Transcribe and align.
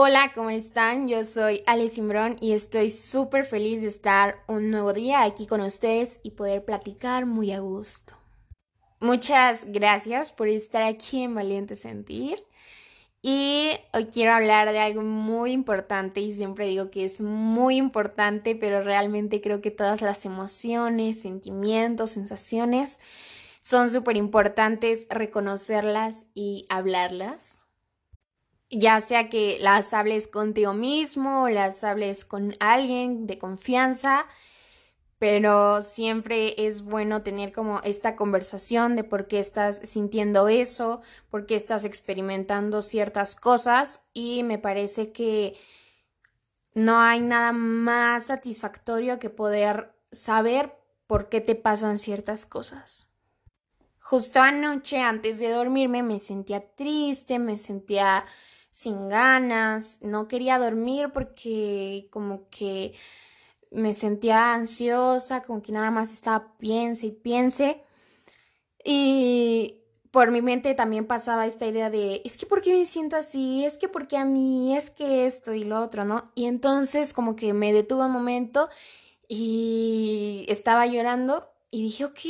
Hola, 0.00 0.30
¿cómo 0.32 0.50
están? 0.50 1.08
Yo 1.08 1.24
soy 1.24 1.64
Ale 1.66 1.88
Simbrón 1.88 2.36
y 2.40 2.52
estoy 2.52 2.88
súper 2.88 3.44
feliz 3.44 3.80
de 3.80 3.88
estar 3.88 4.44
un 4.46 4.70
nuevo 4.70 4.92
día 4.92 5.24
aquí 5.24 5.44
con 5.44 5.60
ustedes 5.60 6.20
y 6.22 6.30
poder 6.30 6.64
platicar 6.64 7.26
muy 7.26 7.50
a 7.50 7.58
gusto. 7.58 8.14
Muchas 9.00 9.64
gracias 9.66 10.30
por 10.30 10.46
estar 10.46 10.84
aquí 10.84 11.24
en 11.24 11.34
Valiente 11.34 11.74
Sentir. 11.74 12.36
Y 13.22 13.72
hoy 13.92 14.06
quiero 14.06 14.34
hablar 14.34 14.70
de 14.70 14.78
algo 14.78 15.02
muy 15.02 15.50
importante 15.50 16.20
y 16.20 16.32
siempre 16.32 16.68
digo 16.68 16.92
que 16.92 17.04
es 17.04 17.20
muy 17.20 17.74
importante, 17.74 18.54
pero 18.54 18.84
realmente 18.84 19.40
creo 19.40 19.60
que 19.60 19.72
todas 19.72 20.00
las 20.00 20.24
emociones, 20.24 21.22
sentimientos, 21.22 22.10
sensaciones 22.10 23.00
son 23.60 23.90
súper 23.90 24.16
importantes 24.16 25.08
reconocerlas 25.10 26.26
y 26.34 26.66
hablarlas 26.68 27.57
ya 28.70 29.00
sea 29.00 29.28
que 29.28 29.58
las 29.60 29.94
hables 29.94 30.28
contigo 30.28 30.74
mismo 30.74 31.44
o 31.44 31.48
las 31.48 31.84
hables 31.84 32.24
con 32.24 32.54
alguien 32.60 33.26
de 33.26 33.38
confianza, 33.38 34.26
pero 35.18 35.82
siempre 35.82 36.54
es 36.66 36.82
bueno 36.82 37.22
tener 37.22 37.52
como 37.52 37.80
esta 37.82 38.14
conversación 38.14 38.94
de 38.94 39.04
por 39.04 39.26
qué 39.26 39.40
estás 39.40 39.78
sintiendo 39.78 40.48
eso, 40.48 41.00
por 41.30 41.46
qué 41.46 41.56
estás 41.56 41.84
experimentando 41.84 42.82
ciertas 42.82 43.34
cosas 43.34 44.00
y 44.12 44.44
me 44.44 44.58
parece 44.58 45.12
que 45.12 45.56
no 46.74 47.00
hay 47.00 47.20
nada 47.20 47.52
más 47.52 48.26
satisfactorio 48.26 49.18
que 49.18 49.30
poder 49.30 49.92
saber 50.12 50.78
por 51.08 51.28
qué 51.28 51.40
te 51.40 51.56
pasan 51.56 51.98
ciertas 51.98 52.46
cosas. 52.46 53.08
Justo 53.98 54.40
anoche 54.40 55.00
antes 55.00 55.40
de 55.40 55.50
dormirme 55.50 56.02
me 56.02 56.18
sentía 56.18 56.60
triste, 56.60 57.38
me 57.38 57.56
sentía 57.58 58.24
sin 58.78 59.08
ganas, 59.08 59.98
no 60.02 60.28
quería 60.28 60.56
dormir 60.56 61.10
porque 61.12 62.06
como 62.12 62.48
que 62.48 62.94
me 63.72 63.92
sentía 63.92 64.54
ansiosa, 64.54 65.42
como 65.42 65.62
que 65.62 65.72
nada 65.72 65.90
más 65.90 66.12
estaba 66.12 66.56
piense 66.58 67.06
y 67.06 67.10
piense. 67.10 67.82
Y 68.84 69.82
por 70.12 70.30
mi 70.30 70.42
mente 70.42 70.74
también 70.74 71.08
pasaba 71.08 71.46
esta 71.46 71.66
idea 71.66 71.90
de, 71.90 72.22
es 72.24 72.36
que 72.36 72.46
¿por 72.46 72.60
qué 72.60 72.72
me 72.72 72.84
siento 72.86 73.16
así? 73.16 73.64
Es 73.64 73.78
que 73.78 73.88
¿por 73.88 74.06
qué 74.06 74.16
a 74.16 74.24
mí? 74.24 74.76
Es 74.76 74.90
que 74.90 75.26
esto 75.26 75.54
y 75.54 75.64
lo 75.64 75.80
otro, 75.80 76.04
¿no? 76.04 76.30
Y 76.36 76.46
entonces 76.46 77.12
como 77.12 77.34
que 77.34 77.52
me 77.52 77.72
detuve 77.72 78.04
un 78.06 78.12
momento 78.12 78.68
y 79.26 80.46
estaba 80.48 80.86
llorando 80.86 81.50
y 81.72 81.82
dije, 81.82 82.04
ok, 82.04 82.20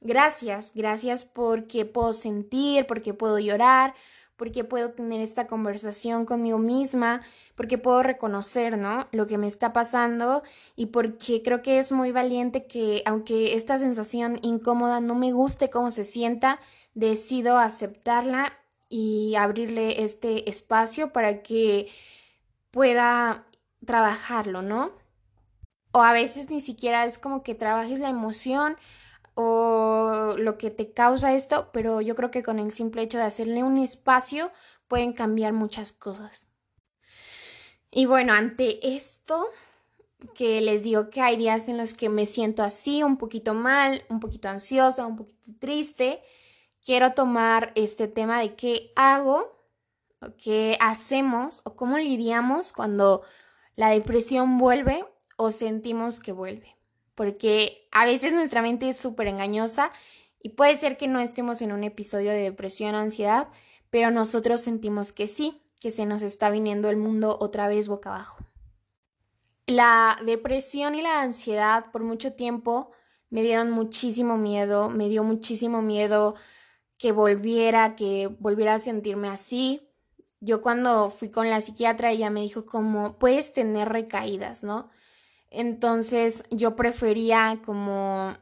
gracias, 0.00 0.70
gracias 0.76 1.24
porque 1.24 1.84
puedo 1.86 2.12
sentir, 2.12 2.86
porque 2.86 3.14
puedo 3.14 3.40
llorar, 3.40 3.94
porque 4.38 4.62
puedo 4.62 4.92
tener 4.92 5.20
esta 5.20 5.48
conversación 5.48 6.24
conmigo 6.24 6.58
misma, 6.58 7.22
porque 7.56 7.76
puedo 7.76 8.04
reconocer, 8.04 8.78
¿no? 8.78 9.08
Lo 9.10 9.26
que 9.26 9.36
me 9.36 9.48
está 9.48 9.72
pasando 9.72 10.44
y 10.76 10.86
porque 10.86 11.42
creo 11.42 11.60
que 11.60 11.80
es 11.80 11.90
muy 11.90 12.12
valiente 12.12 12.66
que 12.66 13.02
aunque 13.04 13.54
esta 13.54 13.78
sensación 13.78 14.38
incómoda 14.42 15.00
no 15.00 15.16
me 15.16 15.32
guste 15.32 15.70
cómo 15.70 15.90
se 15.90 16.04
sienta, 16.04 16.60
decido 16.94 17.58
aceptarla 17.58 18.52
y 18.88 19.34
abrirle 19.34 20.04
este 20.04 20.48
espacio 20.48 21.12
para 21.12 21.42
que 21.42 21.88
pueda 22.70 23.44
trabajarlo, 23.84 24.62
¿no? 24.62 24.92
O 25.90 26.00
a 26.00 26.12
veces 26.12 26.48
ni 26.48 26.60
siquiera 26.60 27.04
es 27.04 27.18
como 27.18 27.42
que 27.42 27.56
trabajes 27.56 27.98
la 27.98 28.08
emoción 28.08 28.76
o 29.40 30.34
lo 30.36 30.58
que 30.58 30.68
te 30.72 30.92
causa 30.92 31.32
esto, 31.32 31.70
pero 31.72 32.00
yo 32.00 32.16
creo 32.16 32.32
que 32.32 32.42
con 32.42 32.58
el 32.58 32.72
simple 32.72 33.02
hecho 33.02 33.18
de 33.18 33.24
hacerle 33.24 33.62
un 33.62 33.78
espacio 33.78 34.50
pueden 34.88 35.12
cambiar 35.12 35.52
muchas 35.52 35.92
cosas. 35.92 36.48
Y 37.88 38.06
bueno, 38.06 38.32
ante 38.32 38.96
esto, 38.96 39.46
que 40.34 40.60
les 40.60 40.82
digo 40.82 41.08
que 41.08 41.20
hay 41.20 41.36
días 41.36 41.68
en 41.68 41.76
los 41.76 41.94
que 41.94 42.08
me 42.08 42.26
siento 42.26 42.64
así, 42.64 43.04
un 43.04 43.16
poquito 43.16 43.54
mal, 43.54 44.02
un 44.08 44.18
poquito 44.18 44.48
ansiosa, 44.48 45.06
un 45.06 45.14
poquito 45.14 45.52
triste, 45.60 46.20
quiero 46.84 47.12
tomar 47.12 47.70
este 47.76 48.08
tema 48.08 48.40
de 48.40 48.56
qué 48.56 48.90
hago, 48.96 49.56
o 50.20 50.36
qué 50.36 50.76
hacemos 50.80 51.60
o 51.62 51.76
cómo 51.76 51.96
lidiamos 51.96 52.72
cuando 52.72 53.22
la 53.76 53.90
depresión 53.90 54.58
vuelve 54.58 55.04
o 55.36 55.52
sentimos 55.52 56.18
que 56.18 56.32
vuelve 56.32 56.77
porque 57.18 57.88
a 57.90 58.04
veces 58.04 58.32
nuestra 58.32 58.62
mente 58.62 58.88
es 58.88 58.96
súper 58.96 59.26
engañosa 59.26 59.90
y 60.40 60.50
puede 60.50 60.76
ser 60.76 60.96
que 60.96 61.08
no 61.08 61.18
estemos 61.18 61.60
en 61.62 61.72
un 61.72 61.82
episodio 61.82 62.30
de 62.30 62.42
depresión 62.42 62.94
o 62.94 62.98
ansiedad, 62.98 63.48
pero 63.90 64.12
nosotros 64.12 64.60
sentimos 64.60 65.10
que 65.10 65.26
sí, 65.26 65.60
que 65.80 65.90
se 65.90 66.06
nos 66.06 66.22
está 66.22 66.48
viniendo 66.48 66.88
el 66.90 66.96
mundo 66.96 67.36
otra 67.40 67.66
vez 67.66 67.88
boca 67.88 68.10
abajo. 68.10 68.38
La 69.66 70.16
depresión 70.24 70.94
y 70.94 71.02
la 71.02 71.20
ansiedad 71.20 71.86
por 71.90 72.04
mucho 72.04 72.34
tiempo 72.34 72.92
me 73.30 73.42
dieron 73.42 73.72
muchísimo 73.72 74.36
miedo, 74.36 74.88
me 74.88 75.08
dio 75.08 75.24
muchísimo 75.24 75.82
miedo 75.82 76.36
que 76.98 77.10
volviera, 77.10 77.96
que 77.96 78.28
volviera 78.28 78.74
a 78.74 78.78
sentirme 78.78 79.26
así. 79.26 79.90
Yo 80.38 80.62
cuando 80.62 81.10
fui 81.10 81.32
con 81.32 81.50
la 81.50 81.62
psiquiatra 81.62 82.12
ella 82.12 82.30
me 82.30 82.42
dijo 82.42 82.64
como 82.64 83.18
puedes 83.18 83.52
tener 83.52 83.88
recaídas, 83.88 84.62
¿no? 84.62 84.88
Entonces 85.50 86.44
yo 86.50 86.76
prefería 86.76 87.60
como 87.64 88.36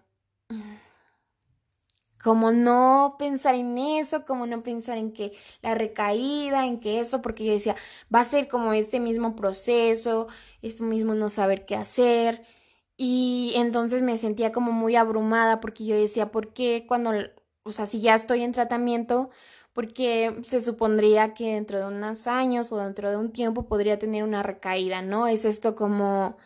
como 2.27 2.51
no 2.51 3.15
pensar 3.21 3.55
en 3.55 3.79
eso, 3.79 4.25
como 4.25 4.49
no 4.49 4.65
pensar 4.65 4.99
en 4.99 5.13
que 5.13 5.33
la 5.63 5.77
recaída, 5.77 6.67
en 6.67 6.81
que 6.81 6.99
eso, 6.99 7.23
porque 7.23 7.45
yo 7.45 7.53
decía, 7.53 7.77
va 8.13 8.19
a 8.21 8.25
ser 8.25 8.49
como 8.49 8.73
este 8.73 8.99
mismo 8.99 9.37
proceso, 9.37 10.27
esto 10.61 10.83
mismo 10.83 11.15
no 11.15 11.29
saber 11.29 11.65
qué 11.67 11.77
hacer. 11.77 12.45
Y 12.97 13.53
entonces 13.57 14.03
me 14.03 14.19
sentía 14.19 14.51
como 14.53 14.73
muy 14.73 14.97
abrumada 14.97 15.61
porque 15.61 15.85
yo 15.87 15.95
decía, 15.97 16.33
¿por 16.33 16.53
qué 16.53 16.85
cuando, 16.89 17.13
o 17.63 17.71
sea, 17.71 17.87
si 17.87 18.01
ya 18.01 18.17
estoy 18.17 18.43
en 18.43 18.51
tratamiento, 18.51 19.31
porque 19.73 20.41
se 20.49 20.61
supondría 20.61 21.33
que 21.35 21.53
dentro 21.55 21.79
de 21.79 21.87
unos 21.87 22.27
años 22.27 22.73
o 22.73 22.79
dentro 22.79 23.09
de 23.11 23.19
un 23.19 23.31
tiempo 23.33 23.69
podría 23.69 23.99
tener 24.01 24.25
una 24.25 24.43
recaída, 24.43 25.01
¿no? 25.01 25.29
Es 25.29 25.45
esto 25.45 25.77
como 25.77 26.39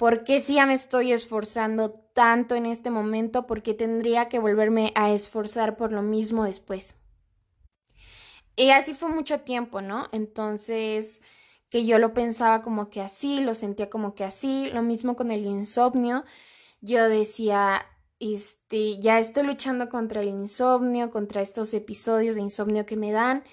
¿Por 0.00 0.24
qué 0.24 0.40
si 0.40 0.54
ya 0.54 0.64
me 0.64 0.72
estoy 0.72 1.12
esforzando 1.12 1.90
tanto 1.90 2.54
en 2.54 2.64
este 2.64 2.90
momento? 2.90 3.46
¿Por 3.46 3.62
qué 3.62 3.74
tendría 3.74 4.30
que 4.30 4.38
volverme 4.38 4.94
a 4.94 5.10
esforzar 5.10 5.76
por 5.76 5.92
lo 5.92 6.00
mismo 6.00 6.44
después? 6.44 6.94
Y 8.56 8.70
así 8.70 8.94
fue 8.94 9.10
mucho 9.10 9.40
tiempo, 9.40 9.82
¿no? 9.82 10.06
Entonces, 10.12 11.20
que 11.68 11.84
yo 11.84 11.98
lo 11.98 12.14
pensaba 12.14 12.62
como 12.62 12.88
que 12.88 13.02
así, 13.02 13.40
lo 13.40 13.54
sentía 13.54 13.90
como 13.90 14.14
que 14.14 14.24
así, 14.24 14.70
lo 14.72 14.80
mismo 14.80 15.16
con 15.16 15.30
el 15.30 15.44
insomnio. 15.44 16.24
Yo 16.80 17.06
decía, 17.10 17.84
este, 18.20 18.98
ya 19.00 19.18
estoy 19.18 19.42
luchando 19.42 19.90
contra 19.90 20.22
el 20.22 20.28
insomnio, 20.28 21.10
contra 21.10 21.42
estos 21.42 21.74
episodios 21.74 22.36
de 22.36 22.40
insomnio 22.40 22.86
que 22.86 22.96
me 22.96 23.12
dan. 23.12 23.44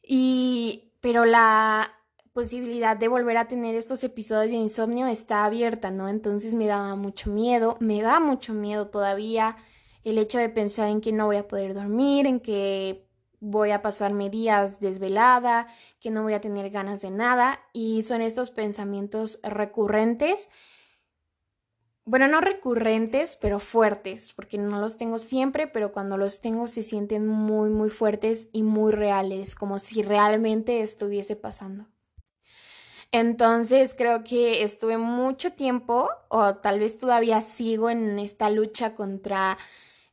Y, 0.00 0.92
pero 1.00 1.24
la, 1.24 1.95
posibilidad 2.36 2.98
de 2.98 3.08
volver 3.08 3.38
a 3.38 3.48
tener 3.48 3.74
estos 3.74 4.04
episodios 4.04 4.50
de 4.50 4.58
insomnio 4.58 5.06
está 5.06 5.46
abierta, 5.46 5.90
¿no? 5.90 6.06
Entonces 6.06 6.52
me 6.52 6.66
daba 6.66 6.94
mucho 6.94 7.30
miedo, 7.30 7.78
me 7.80 8.02
da 8.02 8.20
mucho 8.20 8.52
miedo 8.52 8.88
todavía 8.88 9.56
el 10.04 10.18
hecho 10.18 10.36
de 10.36 10.50
pensar 10.50 10.90
en 10.90 11.00
que 11.00 11.12
no 11.12 11.24
voy 11.24 11.36
a 11.36 11.48
poder 11.48 11.72
dormir, 11.72 12.26
en 12.26 12.40
que 12.40 13.08
voy 13.40 13.70
a 13.70 13.80
pasarme 13.80 14.28
días 14.28 14.80
desvelada, 14.80 15.68
que 15.98 16.10
no 16.10 16.24
voy 16.24 16.34
a 16.34 16.42
tener 16.42 16.68
ganas 16.68 17.00
de 17.00 17.10
nada 17.10 17.58
y 17.72 18.02
son 18.02 18.20
estos 18.20 18.50
pensamientos 18.50 19.40
recurrentes. 19.42 20.50
Bueno, 22.04 22.28
no 22.28 22.42
recurrentes, 22.42 23.36
pero 23.40 23.60
fuertes, 23.60 24.34
porque 24.34 24.58
no 24.58 24.78
los 24.78 24.98
tengo 24.98 25.18
siempre, 25.18 25.68
pero 25.68 25.90
cuando 25.90 26.18
los 26.18 26.42
tengo 26.42 26.66
se 26.66 26.82
sienten 26.82 27.26
muy, 27.26 27.70
muy 27.70 27.88
fuertes 27.88 28.50
y 28.52 28.62
muy 28.62 28.92
reales, 28.92 29.54
como 29.54 29.78
si 29.78 30.02
realmente 30.02 30.82
estuviese 30.82 31.34
pasando. 31.34 31.86
Entonces 33.12 33.94
creo 33.96 34.24
que 34.24 34.62
estuve 34.62 34.98
mucho 34.98 35.52
tiempo 35.52 36.10
o 36.28 36.56
tal 36.56 36.80
vez 36.80 36.98
todavía 36.98 37.40
sigo 37.40 37.90
en 37.90 38.18
esta 38.18 38.50
lucha 38.50 38.94
contra 38.94 39.58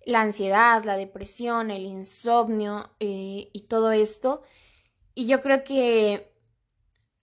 la 0.05 0.21
ansiedad, 0.21 0.83
la 0.83 0.97
depresión, 0.97 1.71
el 1.71 1.83
insomnio 1.83 2.91
eh, 2.99 3.49
y 3.53 3.61
todo 3.67 3.91
esto. 3.91 4.43
Y 5.15 5.27
yo 5.27 5.41
creo 5.41 5.63
que 5.63 6.33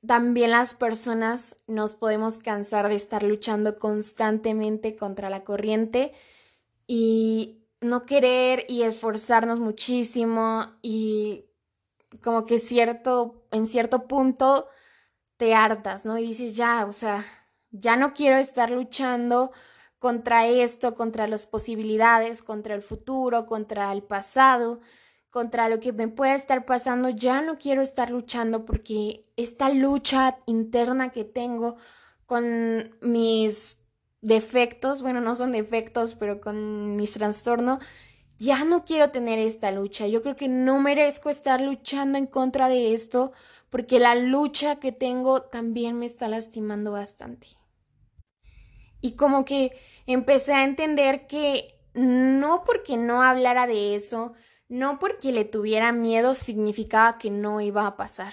también 0.06 0.50
las 0.50 0.74
personas 0.74 1.56
nos 1.66 1.94
podemos 1.94 2.38
cansar 2.38 2.88
de 2.88 2.96
estar 2.96 3.22
luchando 3.22 3.78
constantemente 3.78 4.96
contra 4.96 5.28
la 5.30 5.44
corriente 5.44 6.12
y 6.86 7.66
no 7.80 8.06
querer 8.06 8.64
y 8.68 8.82
esforzarnos 8.82 9.60
muchísimo 9.60 10.72
y 10.82 11.46
como 12.22 12.44
que 12.44 12.58
cierto, 12.58 13.46
en 13.50 13.66
cierto 13.66 14.08
punto 14.08 14.66
te 15.40 15.54
hartas, 15.54 16.04
¿no? 16.04 16.18
Y 16.18 16.26
dices, 16.26 16.54
ya, 16.54 16.84
o 16.84 16.92
sea, 16.92 17.24
ya 17.70 17.96
no 17.96 18.12
quiero 18.12 18.36
estar 18.36 18.70
luchando 18.70 19.52
contra 19.98 20.46
esto, 20.46 20.94
contra 20.94 21.26
las 21.28 21.46
posibilidades, 21.46 22.42
contra 22.42 22.74
el 22.74 22.82
futuro, 22.82 23.46
contra 23.46 23.90
el 23.90 24.02
pasado, 24.02 24.80
contra 25.30 25.70
lo 25.70 25.80
que 25.80 25.94
me 25.94 26.08
pueda 26.08 26.34
estar 26.34 26.66
pasando, 26.66 27.08
ya 27.08 27.40
no 27.40 27.56
quiero 27.56 27.80
estar 27.80 28.10
luchando 28.10 28.66
porque 28.66 29.32
esta 29.36 29.70
lucha 29.70 30.36
interna 30.44 31.10
que 31.10 31.24
tengo 31.24 31.76
con 32.26 32.98
mis 33.00 33.78
defectos, 34.20 35.00
bueno, 35.00 35.22
no 35.22 35.34
son 35.36 35.52
defectos, 35.52 36.16
pero 36.16 36.42
con 36.42 36.96
mis 36.96 37.14
trastornos, 37.14 37.82
ya 38.36 38.64
no 38.64 38.84
quiero 38.84 39.10
tener 39.10 39.38
esta 39.38 39.70
lucha. 39.70 40.06
Yo 40.06 40.20
creo 40.20 40.36
que 40.36 40.48
no 40.48 40.80
merezco 40.80 41.30
estar 41.30 41.62
luchando 41.62 42.18
en 42.18 42.26
contra 42.26 42.68
de 42.68 42.92
esto 42.92 43.32
porque 43.70 43.98
la 43.98 44.14
lucha 44.14 44.80
que 44.80 44.92
tengo 44.92 45.42
también 45.42 45.98
me 45.98 46.06
está 46.06 46.28
lastimando 46.28 46.92
bastante. 46.92 47.48
Y 49.00 49.12
como 49.12 49.44
que 49.44 49.72
empecé 50.06 50.52
a 50.52 50.64
entender 50.64 51.26
que 51.26 51.80
no 51.94 52.64
porque 52.64 52.96
no 52.96 53.22
hablara 53.22 53.66
de 53.66 53.94
eso, 53.94 54.34
no 54.68 54.98
porque 54.98 55.32
le 55.32 55.44
tuviera 55.44 55.92
miedo 55.92 56.34
significaba 56.34 57.18
que 57.18 57.30
no 57.30 57.60
iba 57.60 57.86
a 57.86 57.96
pasar. 57.96 58.32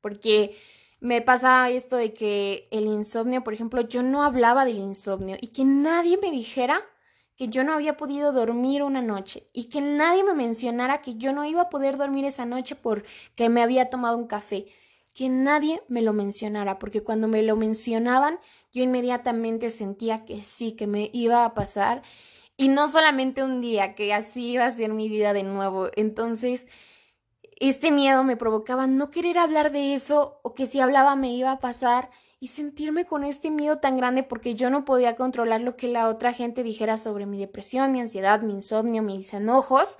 Porque 0.00 0.56
me 1.00 1.22
pasaba 1.22 1.70
esto 1.70 1.96
de 1.96 2.12
que 2.12 2.68
el 2.70 2.86
insomnio, 2.86 3.42
por 3.42 3.54
ejemplo, 3.54 3.82
yo 3.82 4.02
no 4.02 4.22
hablaba 4.22 4.64
del 4.64 4.78
insomnio 4.78 5.36
y 5.40 5.48
que 5.48 5.64
nadie 5.64 6.18
me 6.18 6.30
dijera 6.30 6.82
que 7.40 7.48
yo 7.48 7.64
no 7.64 7.72
había 7.72 7.96
podido 7.96 8.34
dormir 8.34 8.82
una 8.82 9.00
noche 9.00 9.46
y 9.54 9.70
que 9.70 9.80
nadie 9.80 10.22
me 10.22 10.34
mencionara 10.34 11.00
que 11.00 11.14
yo 11.14 11.32
no 11.32 11.46
iba 11.46 11.62
a 11.62 11.70
poder 11.70 11.96
dormir 11.96 12.26
esa 12.26 12.44
noche 12.44 12.76
porque 12.76 13.48
me 13.48 13.62
había 13.62 13.88
tomado 13.88 14.18
un 14.18 14.26
café. 14.26 14.66
Que 15.14 15.30
nadie 15.30 15.82
me 15.88 16.02
lo 16.02 16.12
mencionara, 16.12 16.78
porque 16.78 17.02
cuando 17.02 17.28
me 17.28 17.42
lo 17.42 17.56
mencionaban, 17.56 18.38
yo 18.72 18.82
inmediatamente 18.82 19.70
sentía 19.70 20.26
que 20.26 20.42
sí, 20.42 20.72
que 20.72 20.86
me 20.86 21.08
iba 21.14 21.46
a 21.46 21.54
pasar 21.54 22.02
y 22.58 22.68
no 22.68 22.90
solamente 22.90 23.42
un 23.42 23.62
día, 23.62 23.94
que 23.94 24.12
así 24.12 24.50
iba 24.50 24.66
a 24.66 24.70
ser 24.70 24.92
mi 24.92 25.08
vida 25.08 25.32
de 25.32 25.42
nuevo. 25.42 25.88
Entonces, 25.96 26.68
este 27.58 27.90
miedo 27.90 28.22
me 28.22 28.36
provocaba 28.36 28.86
no 28.86 29.10
querer 29.10 29.38
hablar 29.38 29.72
de 29.72 29.94
eso 29.94 30.40
o 30.42 30.52
que 30.52 30.66
si 30.66 30.78
hablaba 30.78 31.16
me 31.16 31.32
iba 31.32 31.52
a 31.52 31.60
pasar 31.60 32.10
y 32.40 32.48
sentirme 32.48 33.04
con 33.04 33.22
este 33.22 33.50
miedo 33.50 33.78
tan 33.78 33.96
grande 33.96 34.22
porque 34.22 34.54
yo 34.54 34.70
no 34.70 34.84
podía 34.84 35.14
controlar 35.14 35.60
lo 35.60 35.76
que 35.76 35.88
la 35.88 36.08
otra 36.08 36.32
gente 36.32 36.62
dijera 36.62 36.98
sobre 36.98 37.26
mi 37.26 37.38
depresión, 37.38 37.92
mi 37.92 38.00
ansiedad, 38.00 38.42
mi 38.42 38.54
insomnio, 38.54 39.02
mis 39.02 39.32
enojos. 39.34 39.98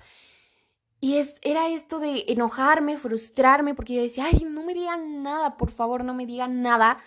Y 1.01 1.17
es, 1.17 1.37
era 1.43 1.69
esto 1.69 1.99
de 1.99 2.25
enojarme, 2.29 2.99
frustrarme, 2.99 3.75
porque 3.75 3.95
yo 3.95 4.03
decía, 4.03 4.27
ay, 4.27 4.45
no 4.45 4.63
me 4.65 4.75
digan 4.75 5.23
nada, 5.23 5.57
por 5.57 5.71
favor, 5.71 6.05
no 6.05 6.15
me 6.15 6.27
digan 6.27 6.63
nada 6.63 6.99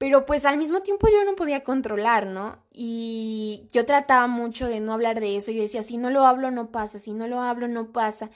pero 0.00 0.24
pues 0.24 0.46
al 0.46 0.56
mismo 0.56 0.80
tiempo 0.80 1.08
yo 1.08 1.26
no 1.26 1.36
podía 1.36 1.62
controlar, 1.62 2.26
¿no? 2.26 2.64
Y 2.72 3.68
yo 3.70 3.84
trataba 3.84 4.26
mucho 4.28 4.66
de 4.66 4.80
no 4.80 4.94
hablar 4.94 5.20
de 5.20 5.36
eso. 5.36 5.52
Yo 5.52 5.60
decía, 5.60 5.82
si 5.82 5.98
no 5.98 6.08
lo 6.08 6.24
hablo, 6.24 6.50
no 6.50 6.70
pasa, 6.70 6.98
si 6.98 7.12
no 7.12 7.28
lo 7.28 7.42
hablo, 7.42 7.68
no 7.68 7.92
pasa. 7.92 8.30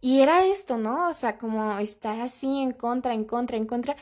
Y 0.00 0.22
era 0.22 0.44
esto, 0.44 0.76
¿no? 0.76 1.08
O 1.08 1.14
sea, 1.14 1.38
como 1.38 1.78
estar 1.78 2.20
así 2.20 2.62
en 2.62 2.72
contra, 2.72 3.14
en 3.14 3.24
contra, 3.24 3.56
en 3.56 3.66
contra. 3.66 3.94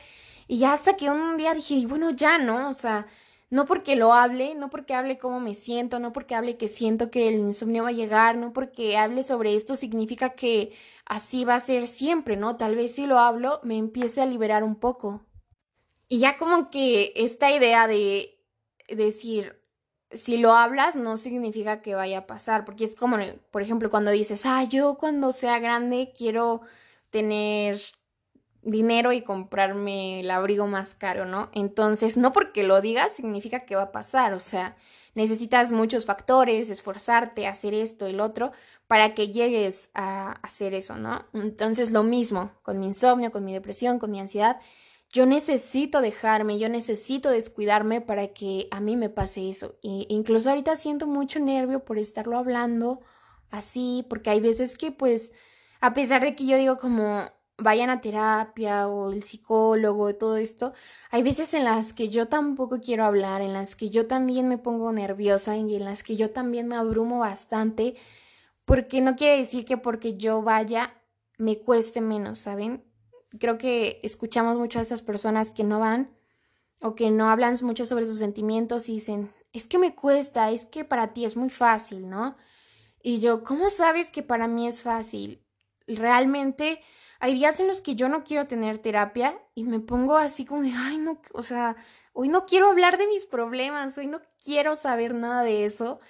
Y 0.47 0.59
ya 0.59 0.73
hasta 0.73 0.95
que 0.97 1.09
un 1.09 1.37
día 1.37 1.53
dije, 1.53 1.85
bueno, 1.87 2.11
ya, 2.11 2.37
¿no? 2.37 2.69
O 2.69 2.73
sea, 2.73 3.07
no 3.49 3.65
porque 3.65 3.95
lo 3.95 4.13
hable, 4.13 4.55
no 4.55 4.69
porque 4.69 4.95
hable 4.95 5.17
cómo 5.17 5.39
me 5.39 5.53
siento, 5.53 5.99
no 5.99 6.11
porque 6.11 6.35
hable 6.35 6.57
que 6.57 6.67
siento 6.67 7.11
que 7.11 7.27
el 7.29 7.35
insomnio 7.35 7.83
va 7.83 7.89
a 7.89 7.91
llegar, 7.93 8.35
no 8.35 8.51
porque 8.51 8.97
hable 8.97 9.23
sobre 9.23 9.55
esto 9.55 9.75
significa 9.75 10.31
que 10.31 10.73
así 11.05 11.45
va 11.45 11.55
a 11.55 11.59
ser 11.59 11.87
siempre, 11.87 12.35
¿no? 12.35 12.57
Tal 12.57 12.75
vez 12.75 12.95
si 12.95 13.05
lo 13.05 13.19
hablo 13.19 13.59
me 13.63 13.77
empiece 13.77 14.21
a 14.21 14.25
liberar 14.25 14.63
un 14.63 14.75
poco. 14.75 15.25
Y 16.07 16.19
ya 16.19 16.37
como 16.37 16.69
que 16.69 17.13
esta 17.15 17.51
idea 17.51 17.87
de 17.87 18.39
decir, 18.87 19.61
si 20.09 20.37
lo 20.37 20.53
hablas 20.53 20.95
no 20.95 21.17
significa 21.17 21.81
que 21.81 21.95
vaya 21.95 22.19
a 22.19 22.27
pasar, 22.27 22.65
porque 22.65 22.85
es 22.85 22.95
como, 22.95 23.17
por 23.51 23.61
ejemplo, 23.61 23.89
cuando 23.89 24.11
dices, 24.11 24.45
ah, 24.45 24.63
yo 24.63 24.97
cuando 24.97 25.31
sea 25.31 25.59
grande 25.59 26.11
quiero 26.15 26.61
tener 27.09 27.79
dinero 28.63 29.13
y 29.13 29.21
comprarme 29.21 30.21
el 30.21 30.31
abrigo 30.31 30.67
más 30.67 30.93
caro, 30.95 31.25
¿no? 31.25 31.49
Entonces, 31.53 32.17
no 32.17 32.31
porque 32.31 32.63
lo 32.63 32.81
digas 32.81 33.13
significa 33.13 33.65
que 33.65 33.75
va 33.75 33.83
a 33.83 33.91
pasar, 33.91 34.33
o 34.33 34.39
sea, 34.39 34.75
necesitas 35.15 35.71
muchos 35.71 36.05
factores, 36.05 36.69
esforzarte, 36.69 37.47
hacer 37.47 37.73
esto, 37.73 38.07
el 38.07 38.19
otro, 38.19 38.51
para 38.87 39.13
que 39.13 39.29
llegues 39.29 39.89
a 39.93 40.33
hacer 40.41 40.73
eso, 40.73 40.97
¿no? 40.97 41.25
Entonces, 41.33 41.91
lo 41.91 42.03
mismo 42.03 42.51
con 42.63 42.79
mi 42.79 42.87
insomnio, 42.87 43.31
con 43.31 43.45
mi 43.45 43.53
depresión, 43.53 43.99
con 43.99 44.11
mi 44.11 44.19
ansiedad, 44.19 44.59
yo 45.13 45.27
necesito 45.27 46.01
dejarme, 46.01 46.57
yo 46.57 46.69
necesito 46.69 47.29
descuidarme 47.29 48.01
para 48.01 48.29
que 48.29 48.67
a 48.71 48.79
mí 48.79 48.97
me 48.97 49.09
pase 49.09 49.47
eso. 49.47 49.77
E 49.83 50.07
incluso 50.09 50.49
ahorita 50.49 50.75
siento 50.75 51.05
mucho 51.05 51.39
nervio 51.39 51.85
por 51.85 51.99
estarlo 51.99 52.37
hablando 52.37 53.01
así, 53.51 54.05
porque 54.09 54.31
hay 54.31 54.41
veces 54.41 54.75
que 54.75 54.91
pues, 54.91 55.31
a 55.81 55.93
pesar 55.93 56.23
de 56.23 56.35
que 56.35 56.47
yo 56.47 56.57
digo 56.57 56.77
como 56.77 57.29
vayan 57.63 57.89
a 57.89 58.01
terapia 58.01 58.87
o 58.87 59.11
el 59.11 59.23
psicólogo, 59.23 60.15
todo 60.15 60.37
esto, 60.37 60.73
hay 61.09 61.23
veces 61.23 61.53
en 61.53 61.63
las 61.63 61.93
que 61.93 62.09
yo 62.09 62.27
tampoco 62.27 62.81
quiero 62.81 63.05
hablar, 63.05 63.41
en 63.41 63.53
las 63.53 63.75
que 63.75 63.89
yo 63.89 64.07
también 64.07 64.47
me 64.47 64.57
pongo 64.57 64.91
nerviosa 64.91 65.57
y 65.57 65.75
en 65.75 65.85
las 65.85 66.03
que 66.03 66.15
yo 66.15 66.31
también 66.31 66.67
me 66.67 66.75
abrumo 66.75 67.19
bastante, 67.19 67.95
porque 68.65 69.01
no 69.01 69.15
quiere 69.15 69.37
decir 69.37 69.65
que 69.65 69.77
porque 69.77 70.17
yo 70.17 70.41
vaya 70.43 70.93
me 71.37 71.59
cueste 71.59 72.01
menos, 72.01 72.39
¿saben? 72.39 72.83
creo 73.39 73.57
que 73.57 73.99
escuchamos 74.03 74.57
mucho 74.57 74.79
a 74.79 74.81
estas 74.81 75.01
personas 75.01 75.51
que 75.51 75.63
no 75.63 75.79
van 75.79 76.11
o 76.81 76.95
que 76.95 77.11
no 77.11 77.29
hablan 77.29 77.57
mucho 77.61 77.85
sobre 77.85 78.05
sus 78.05 78.19
sentimientos 78.19 78.89
y 78.89 78.95
dicen, 78.95 79.33
es 79.53 79.67
que 79.67 79.77
me 79.77 79.95
cuesta, 79.95 80.51
es 80.51 80.65
que 80.65 80.83
para 80.83 81.13
ti 81.13 81.25
es 81.25 81.35
muy 81.35 81.49
fácil, 81.49 82.09
¿no? 82.09 82.35
Y 83.01 83.19
yo, 83.19 83.43
¿cómo 83.43 83.69
sabes 83.69 84.11
que 84.11 84.23
para 84.23 84.47
mí 84.47 84.67
es 84.67 84.81
fácil? 84.81 85.41
Realmente 85.87 86.81
hay 87.23 87.35
días 87.35 87.57
en 87.61 87.69
los 87.69 87.81
que 87.81 87.95
yo 87.95 88.09
no 88.09 88.25
quiero 88.25 88.47
tener 88.47 88.79
terapia 88.79 89.39
y 89.55 89.63
me 89.63 89.79
pongo 89.79 90.17
así 90.17 90.43
como 90.43 90.61
de, 90.61 90.73
ay, 90.75 90.97
no, 90.97 91.21
o 91.33 91.41
sea, 91.41 91.77
hoy 92.11 92.27
no 92.27 92.45
quiero 92.45 92.67
hablar 92.67 92.97
de 92.97 93.07
mis 93.07 93.25
problemas, 93.25 93.97
hoy 93.97 94.07
no 94.07 94.19
quiero 94.43 94.75
saber 94.75 95.13
nada 95.13 95.41
de 95.41 95.63
eso. 95.63 96.01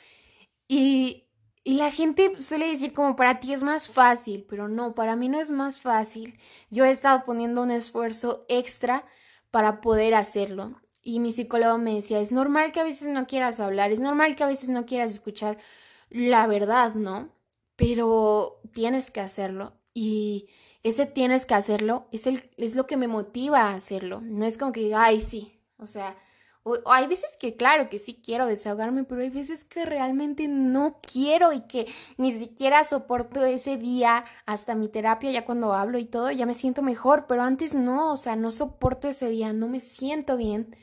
Y, 0.67 1.27
y 1.63 1.75
la 1.75 1.91
gente 1.91 2.41
suele 2.41 2.65
decir 2.67 2.93
como 2.93 3.15
para 3.15 3.39
ti 3.39 3.53
es 3.53 3.61
más 3.61 3.89
fácil, 3.89 4.43
pero 4.49 4.67
no, 4.67 4.95
para 4.95 5.15
mí 5.15 5.29
no 5.29 5.39
es 5.39 5.51
más 5.51 5.77
fácil. 5.77 6.39
Yo 6.71 6.83
he 6.83 6.89
estado 6.89 7.25
poniendo 7.25 7.61
un 7.61 7.69
esfuerzo 7.69 8.43
extra 8.49 9.05
para 9.51 9.81
poder 9.81 10.15
hacerlo. 10.15 10.81
Y 11.03 11.19
mi 11.19 11.31
psicólogo 11.31 11.77
me 11.77 11.93
decía, 11.93 12.21
es 12.21 12.31
normal 12.31 12.71
que 12.71 12.79
a 12.79 12.85
veces 12.85 13.09
no 13.09 13.27
quieras 13.27 13.59
hablar, 13.59 13.91
es 13.91 13.99
normal 13.99 14.35
que 14.35 14.45
a 14.45 14.47
veces 14.47 14.71
no 14.71 14.87
quieras 14.87 15.11
escuchar 15.11 15.59
la 16.09 16.47
verdad, 16.47 16.95
¿no? 16.95 17.29
Pero 17.75 18.61
tienes 18.73 19.11
que 19.11 19.19
hacerlo. 19.21 19.73
Y 19.93 20.47
ese 20.83 21.05
tienes 21.05 21.45
que 21.45 21.55
hacerlo 21.55 22.07
es, 22.11 22.27
el, 22.27 22.51
es 22.57 22.75
lo 22.75 22.85
que 22.85 22.97
me 22.97 23.07
motiva 23.07 23.61
a 23.61 23.73
hacerlo. 23.73 24.21
No 24.21 24.45
es 24.45 24.57
como 24.57 24.71
que 24.71 24.81
diga, 24.81 25.03
ay, 25.03 25.21
sí. 25.21 25.59
O 25.77 25.85
sea, 25.85 26.17
o, 26.63 26.77
hay 26.85 27.07
veces 27.07 27.37
que, 27.37 27.55
claro, 27.55 27.89
que 27.89 27.99
sí 27.99 28.21
quiero 28.23 28.45
desahogarme, 28.45 29.03
pero 29.03 29.21
hay 29.21 29.29
veces 29.29 29.65
que 29.65 29.85
realmente 29.85 30.47
no 30.47 30.99
quiero 31.01 31.51
y 31.53 31.61
que 31.61 31.87
ni 32.17 32.31
siquiera 32.31 32.83
soporto 32.83 33.43
ese 33.43 33.77
día 33.77 34.25
hasta 34.45 34.75
mi 34.75 34.87
terapia, 34.87 35.31
ya 35.31 35.45
cuando 35.45 35.73
hablo 35.73 35.97
y 35.99 36.05
todo, 36.05 36.31
ya 36.31 36.45
me 36.45 36.53
siento 36.53 36.81
mejor, 36.81 37.25
pero 37.27 37.43
antes 37.43 37.75
no, 37.75 38.11
o 38.11 38.17
sea, 38.17 38.35
no 38.35 38.51
soporto 38.51 39.09
ese 39.09 39.29
día, 39.29 39.51
no 39.51 39.67
me 39.67 39.81
siento 39.81 40.37
bien, 40.37 40.75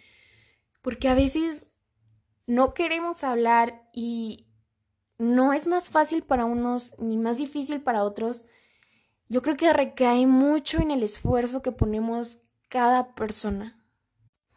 porque 0.83 1.09
a 1.09 1.15
veces 1.15 1.69
no 2.47 2.75
queremos 2.75 3.25
hablar 3.25 3.89
y 3.93 4.47
no 5.19 5.53
es 5.53 5.67
más 5.67 5.91
fácil 5.91 6.23
para 6.23 6.45
unos 6.45 6.95
ni 6.99 7.17
más 7.17 7.39
difícil 7.39 7.83
para 7.83 8.05
otros. 8.05 8.45
Yo 9.33 9.43
creo 9.43 9.57
que 9.57 9.73
recae 9.73 10.27
mucho 10.27 10.83
en 10.83 10.91
el 10.91 11.05
esfuerzo 11.05 11.63
que 11.63 11.71
ponemos 11.71 12.41
cada 12.69 13.15
persona. 13.15 13.81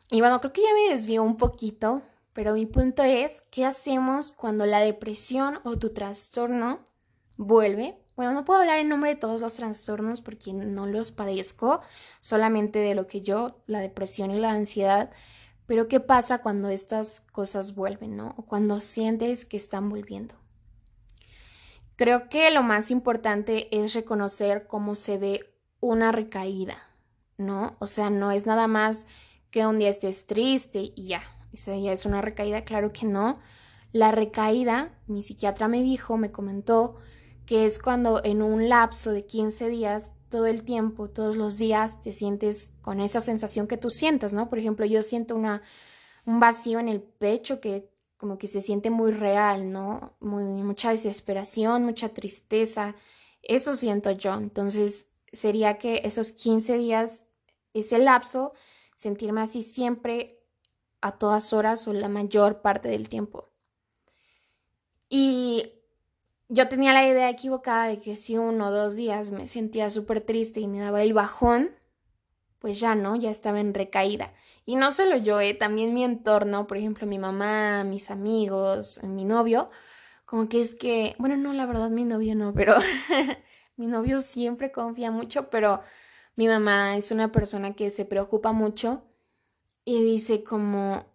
Y 0.10 0.20
bueno, 0.20 0.42
creo 0.42 0.52
que 0.52 0.64
ya 0.64 0.74
me 0.74 0.92
desvío 0.92 1.22
un 1.22 1.38
poquito, 1.38 2.02
pero 2.34 2.56
mi 2.56 2.66
punto 2.66 3.04
es, 3.04 3.42
¿qué 3.52 3.66
hacemos 3.66 4.32
cuando 4.32 4.66
la 4.66 4.80
depresión 4.80 5.60
o 5.64 5.78
tu 5.78 5.94
trastorno 5.94 6.88
vuelve? 7.38 8.00
Bueno, 8.16 8.34
no 8.34 8.46
puedo 8.46 8.62
hablar 8.62 8.80
en 8.80 8.90
nombre 8.90 9.12
de 9.12 9.16
todos 9.16 9.42
los 9.42 9.54
trastornos 9.54 10.22
porque 10.24 10.54
no 10.54 10.88
los 10.88 11.12
padezco, 11.12 11.82
solamente 12.20 12.80
de 12.80 12.96
lo 12.96 13.06
que 13.06 13.22
yo, 13.22 13.62
la 13.68 13.80
depresión 13.80 14.32
y 14.32 14.40
la 14.40 14.54
ansiedad, 14.54 15.12
pero 15.68 15.88
¿qué 15.88 16.00
pasa 16.00 16.40
cuando 16.40 16.70
estas 16.70 17.22
cosas 17.22 17.76
vuelven, 17.76 18.18
no? 18.18 18.34
O 18.38 18.46
cuando 18.48 18.80
sientes 18.80 19.46
que 19.46 19.58
están 19.58 19.90
volviendo. 19.90 20.43
Creo 22.04 22.28
que 22.28 22.52
lo 22.52 22.64
más 22.64 22.92
importante 22.92 23.70
es 23.72 23.94
reconocer 23.94 24.68
cómo 24.68 24.94
se 24.94 25.18
ve 25.18 25.56
una 25.80 26.12
recaída, 26.12 26.78
¿no? 27.38 27.78
O 27.80 27.88
sea, 27.88 28.10
no 28.10 28.32
es 28.32 28.46
nada 28.46 28.68
más 28.68 29.06
que 29.52 29.66
un 29.66 29.80
día 29.80 29.88
estés 29.88 30.26
triste 30.26 30.92
y 30.98 31.08
ya, 31.08 31.24
esa 31.54 31.78
ya 31.78 31.94
es 31.94 32.06
una 32.06 32.22
recaída, 32.22 32.66
claro 32.66 32.92
que 32.92 33.06
no. 33.06 33.40
La 33.94 34.12
recaída, 34.12 34.92
mi 35.08 35.24
psiquiatra 35.24 35.70
me 35.70 35.82
dijo, 35.82 36.18
me 36.18 36.30
comentó, 36.30 36.98
que 37.46 37.66
es 37.66 37.80
cuando 37.80 38.22
en 38.26 38.42
un 38.42 38.68
lapso 38.68 39.14
de 39.14 39.26
15 39.26 39.70
días, 39.70 40.12
todo 40.28 40.48
el 40.48 40.66
tiempo, 40.66 41.10
todos 41.10 41.38
los 41.38 41.58
días, 41.58 42.02
te 42.02 42.12
sientes 42.12 42.70
con 42.82 43.00
esa 43.00 43.22
sensación 43.22 43.66
que 43.66 43.78
tú 43.78 43.90
sientas, 43.90 44.34
¿no? 44.34 44.50
Por 44.50 44.60
ejemplo, 44.60 44.86
yo 44.86 45.04
siento 45.04 45.38
una, 45.38 45.62
un 46.26 46.42
vacío 46.42 46.82
en 46.82 46.90
el 46.90 47.02
pecho 47.02 47.62
que 47.62 47.93
como 48.24 48.38
que 48.38 48.48
se 48.48 48.62
siente 48.62 48.90
muy 48.90 49.12
real, 49.12 49.74
¿no? 49.74 50.16
Muy, 50.22 50.46
mucha 50.46 50.92
desesperación, 50.92 51.84
mucha 51.84 52.08
tristeza, 52.08 52.96
Eso 53.42 53.76
siento 53.76 54.12
yo. 54.12 54.36
Entonces, 54.36 55.10
sería 55.34 55.78
que 55.78 56.00
esos 56.06 56.32
15 56.32 56.78
días, 56.78 57.26
ese 57.74 58.00
lapso, 58.00 58.54
sentirme 58.96 59.42
así 59.42 59.62
siempre, 59.62 60.40
a 61.02 61.18
todas 61.18 61.52
horas 61.52 61.86
o 61.90 61.92
la 61.92 62.08
mayor 62.08 62.62
parte 62.62 62.88
del 62.88 63.10
tiempo. 63.10 63.50
Y 65.10 65.74
yo 66.48 66.70
tenía 66.70 66.94
la 66.94 67.06
idea 67.06 67.30
equivocada 67.30 67.88
de 67.90 68.00
que 68.00 68.16
si 68.16 68.38
uno 68.38 68.68
o 68.68 68.72
dos 68.72 68.96
días 68.96 69.32
me 69.32 69.48
sentía 69.48 69.90
súper 69.90 70.22
triste 70.22 70.62
y 70.62 70.68
me 70.68 70.80
daba 70.80 71.04
el 71.04 71.12
bajón, 71.12 71.72
pues 72.64 72.80
ya 72.80 72.96
no, 72.96 73.18
ya 73.18 73.30
estaba 73.30 73.60
en 73.60 73.74
recaída. 73.74 74.34
Y 74.66 74.78
no 74.78 74.94
solo 74.94 75.18
yo, 75.18 75.42
eh, 75.42 75.54
también 75.54 75.94
mi 75.94 76.06
entorno, 76.06 76.66
por 76.66 76.78
ejemplo, 76.78 77.06
mi 77.06 77.20
mamá, 77.20 77.84
mis 77.84 78.10
amigos, 78.10 79.04
mi 79.04 79.26
novio, 79.26 79.70
como 80.24 80.48
que 80.48 80.62
es 80.62 80.74
que, 80.74 81.14
bueno, 81.20 81.36
no, 81.36 81.52
la 81.52 81.66
verdad 81.66 81.90
mi 81.90 82.06
novio 82.06 82.36
no, 82.36 82.54
pero 82.54 82.76
mi 83.76 83.88
novio 83.88 84.22
siempre 84.22 84.72
confía 84.72 85.12
mucho, 85.12 85.50
pero 85.50 85.82
mi 86.38 86.48
mamá 86.48 86.96
es 86.96 87.12
una 87.12 87.34
persona 87.34 87.74
que 87.76 87.90
se 87.90 88.06
preocupa 88.06 88.54
mucho 88.54 89.04
y 89.84 90.02
dice 90.02 90.46
como, 90.46 91.06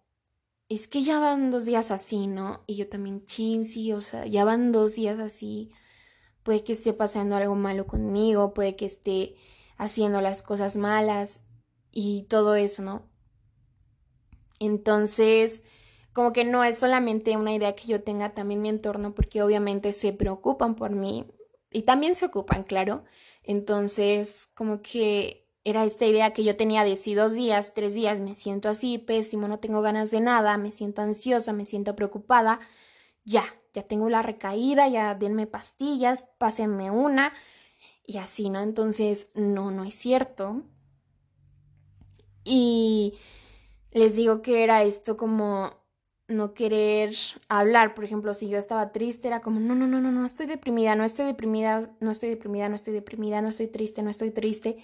es 0.69 0.87
que 0.87 1.01
ya 1.03 1.19
van 1.19 1.49
dos 1.49 1.65
días 1.65 1.89
así, 1.89 2.27
¿no? 2.27 2.63
Y 2.67 2.75
yo 2.75 2.87
también, 2.89 3.25
chin, 3.25 3.65
sí, 3.65 3.91
o 3.93 4.01
sea, 4.01 4.27
ya 4.27 4.45
van 4.45 4.71
dos 4.71 4.93
días 4.93 5.17
así. 5.17 5.71
Puede 6.43 6.63
que 6.63 6.73
esté 6.73 6.93
pasando 6.93 7.35
algo 7.37 7.55
malo 7.55 7.87
conmigo, 7.87 8.53
puede 8.53 8.75
que 8.75 8.85
esté 8.85 9.35
haciendo 9.79 10.21
las 10.21 10.43
cosas 10.43 10.75
malas 10.75 11.41
y 11.91 12.23
todo 12.23 12.55
eso, 12.55 12.83
¿no? 12.83 13.09
Entonces, 14.59 15.63
como 16.13 16.33
que 16.33 16.43
no 16.43 16.63
es 16.63 16.77
solamente 16.77 17.37
una 17.37 17.53
idea 17.53 17.73
que 17.75 17.87
yo 17.87 18.03
tenga 18.03 18.33
también 18.33 18.61
mi 18.61 18.69
entorno, 18.69 19.15
porque 19.15 19.41
obviamente 19.41 19.93
se 19.93 20.11
preocupan 20.13 20.75
por 20.75 20.91
mí 20.91 21.25
y 21.71 21.83
también 21.83 22.13
se 22.13 22.25
ocupan, 22.25 22.63
claro. 22.63 23.05
Entonces, 23.41 24.49
como 24.53 24.81
que 24.81 25.47
era 25.63 25.85
esta 25.85 26.05
idea 26.05 26.33
que 26.33 26.43
yo 26.43 26.57
tenía 26.57 26.83
de 26.83 26.97
si 26.97 27.15
dos 27.15 27.33
días, 27.33 27.73
tres 27.73 27.93
días 27.93 28.19
me 28.19 28.35
siento 28.35 28.67
así, 28.67 28.97
pésimo, 28.97 29.47
no 29.47 29.59
tengo 29.59 29.81
ganas 29.81 30.11
de 30.11 30.19
nada, 30.19 30.57
me 30.57 30.71
siento 30.71 31.01
ansiosa, 31.01 31.53
me 31.53 31.65
siento 31.65 31.95
preocupada, 31.95 32.59
ya, 33.23 33.45
ya 33.73 33.83
tengo 33.83 34.09
la 34.09 34.23
recaída, 34.23 34.89
ya 34.89 35.15
denme 35.15 35.47
pastillas, 35.47 36.25
pásenme 36.37 36.91
una 36.91 37.33
y 38.09 38.17
así, 38.17 38.49
¿no? 38.49 38.59
Entonces, 38.61 39.29
no, 39.35 39.69
no 39.69 39.83
es 39.83 39.93
cierto. 39.93 40.63
Y 42.43 43.19
les 43.91 44.15
digo 44.15 44.41
que 44.41 44.63
era 44.63 44.81
esto 44.81 45.15
como 45.15 45.77
no 46.27 46.55
querer 46.55 47.13
hablar, 47.49 47.93
por 47.93 48.05
ejemplo, 48.05 48.33
si 48.33 48.49
yo 48.49 48.57
estaba 48.57 48.91
triste, 48.91 49.27
era 49.27 49.41
como, 49.41 49.59
no, 49.59 49.75
no, 49.75 49.85
no, 49.85 50.01
no, 50.01 50.11
no, 50.11 50.25
estoy 50.25 50.47
deprimida, 50.47 50.95
no 50.95 51.03
estoy 51.03 51.27
deprimida, 51.27 51.91
no 51.99 52.09
estoy 52.09 52.29
deprimida, 52.29 52.67
no 52.67 52.75
estoy 52.75 52.93
deprimida, 52.93 53.43
no 53.43 53.49
estoy 53.49 53.67
triste, 53.67 54.01
no 54.01 54.09
estoy 54.09 54.31
triste. 54.31 54.83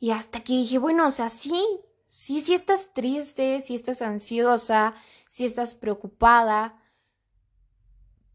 Y 0.00 0.10
hasta 0.10 0.42
que 0.42 0.54
dije, 0.54 0.78
bueno, 0.78 1.06
o 1.06 1.12
sea, 1.12 1.30
sí, 1.30 1.64
sí, 2.08 2.40
sí 2.40 2.52
estás 2.52 2.92
triste, 2.94 3.60
sí 3.60 3.76
estás 3.76 4.02
ansiosa, 4.02 4.96
sí 5.28 5.44
estás 5.44 5.72
preocupada, 5.74 6.82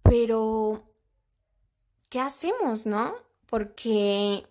pero 0.04 0.84
¿qué 2.08 2.22
hacemos, 2.22 2.86
no? 2.86 3.31
Porque 3.52 4.48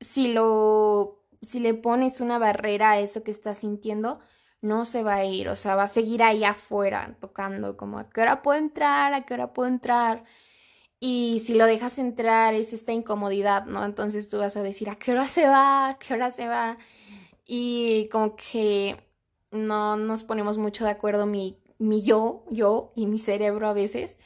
si 0.00 0.32
lo, 0.32 1.22
si 1.42 1.60
le 1.60 1.74
pones 1.74 2.20
una 2.20 2.38
barrera 2.40 2.90
a 2.90 2.98
eso 2.98 3.22
que 3.22 3.30
estás 3.30 3.58
sintiendo, 3.58 4.18
no 4.62 4.84
se 4.84 5.04
va 5.04 5.14
a 5.14 5.24
ir, 5.24 5.48
o 5.48 5.54
sea, 5.54 5.76
va 5.76 5.84
a 5.84 5.88
seguir 5.88 6.24
ahí 6.24 6.42
afuera 6.42 7.16
tocando, 7.20 7.76
como 7.76 8.00
a 8.00 8.10
qué 8.10 8.22
hora 8.22 8.42
puedo 8.42 8.58
entrar, 8.58 9.14
a 9.14 9.24
qué 9.24 9.34
hora 9.34 9.52
puedo 9.52 9.68
entrar. 9.68 10.24
Y 10.98 11.40
si 11.44 11.54
lo 11.54 11.66
dejas 11.66 12.00
entrar 12.00 12.54
es 12.54 12.72
esta 12.72 12.92
incomodidad, 12.92 13.66
¿no? 13.66 13.84
Entonces 13.84 14.28
tú 14.28 14.38
vas 14.38 14.56
a 14.56 14.62
decir, 14.64 14.90
¿a 14.90 14.96
qué 14.96 15.12
hora 15.12 15.28
se 15.28 15.46
va? 15.46 15.90
¿A 15.90 15.98
qué 16.00 16.14
hora 16.14 16.32
se 16.32 16.48
va? 16.48 16.78
Y 17.46 18.08
como 18.10 18.34
que 18.36 18.96
no 19.52 19.96
nos 19.96 20.24
ponemos 20.24 20.58
mucho 20.58 20.84
de 20.84 20.90
acuerdo 20.90 21.26
mi, 21.26 21.58
mi 21.78 22.02
yo, 22.02 22.44
yo 22.50 22.92
y 22.96 23.06
mi 23.06 23.18
cerebro 23.18 23.68
a 23.68 23.72
veces, 23.72 24.18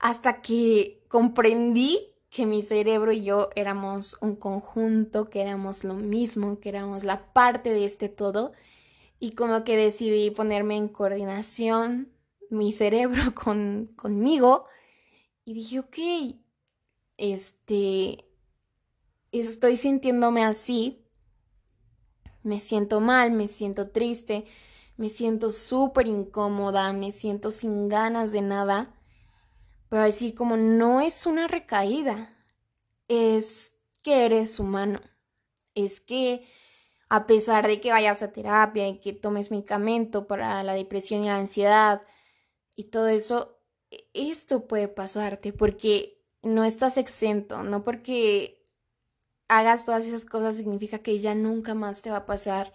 hasta 0.00 0.42
que 0.42 1.04
comprendí 1.08 2.11
que 2.32 2.46
mi 2.46 2.62
cerebro 2.62 3.12
y 3.12 3.22
yo 3.22 3.50
éramos 3.54 4.16
un 4.22 4.36
conjunto, 4.36 5.28
que 5.28 5.42
éramos 5.42 5.84
lo 5.84 5.94
mismo, 5.94 6.58
que 6.60 6.70
éramos 6.70 7.04
la 7.04 7.30
parte 7.34 7.70
de 7.70 7.84
este 7.84 8.08
todo. 8.08 8.52
Y 9.20 9.32
como 9.32 9.64
que 9.64 9.76
decidí 9.76 10.30
ponerme 10.30 10.78
en 10.78 10.88
coordinación 10.88 12.10
mi 12.48 12.72
cerebro 12.72 13.22
con, 13.34 13.92
conmigo. 13.96 14.64
Y 15.44 15.52
dije, 15.52 15.80
ok, 15.80 15.98
este, 17.18 18.24
estoy 19.30 19.76
sintiéndome 19.76 20.42
así, 20.42 21.04
me 22.42 22.60
siento 22.60 23.00
mal, 23.00 23.30
me 23.32 23.46
siento 23.46 23.90
triste, 23.90 24.46
me 24.96 25.10
siento 25.10 25.50
súper 25.50 26.06
incómoda, 26.06 26.94
me 26.94 27.12
siento 27.12 27.50
sin 27.50 27.90
ganas 27.90 28.32
de 28.32 28.40
nada, 28.40 28.94
pero 29.92 30.04
decir 30.04 30.34
como 30.34 30.56
no 30.56 31.02
es 31.02 31.26
una 31.26 31.48
recaída, 31.48 32.34
es 33.08 33.74
que 34.02 34.24
eres 34.24 34.58
humano, 34.58 35.02
es 35.74 36.00
que 36.00 36.48
a 37.10 37.26
pesar 37.26 37.66
de 37.66 37.78
que 37.78 37.90
vayas 37.90 38.22
a 38.22 38.32
terapia 38.32 38.88
y 38.88 39.00
que 39.00 39.12
tomes 39.12 39.50
medicamento 39.50 40.26
para 40.26 40.62
la 40.62 40.72
depresión 40.72 41.24
y 41.24 41.26
la 41.26 41.36
ansiedad 41.36 42.00
y 42.74 42.84
todo 42.84 43.08
eso, 43.08 43.58
e, 43.90 44.08
esto 44.14 44.66
puede 44.66 44.88
pasarte 44.88 45.52
porque 45.52 46.24
no 46.40 46.64
estás 46.64 46.96
exento, 46.96 47.62
no 47.62 47.84
porque 47.84 48.66
hagas 49.48 49.84
todas 49.84 50.06
esas 50.06 50.24
cosas 50.24 50.56
significa 50.56 51.00
que 51.00 51.20
ya 51.20 51.34
nunca 51.34 51.74
más 51.74 52.00
te 52.00 52.10
va 52.10 52.16
a 52.16 52.26
pasar 52.26 52.72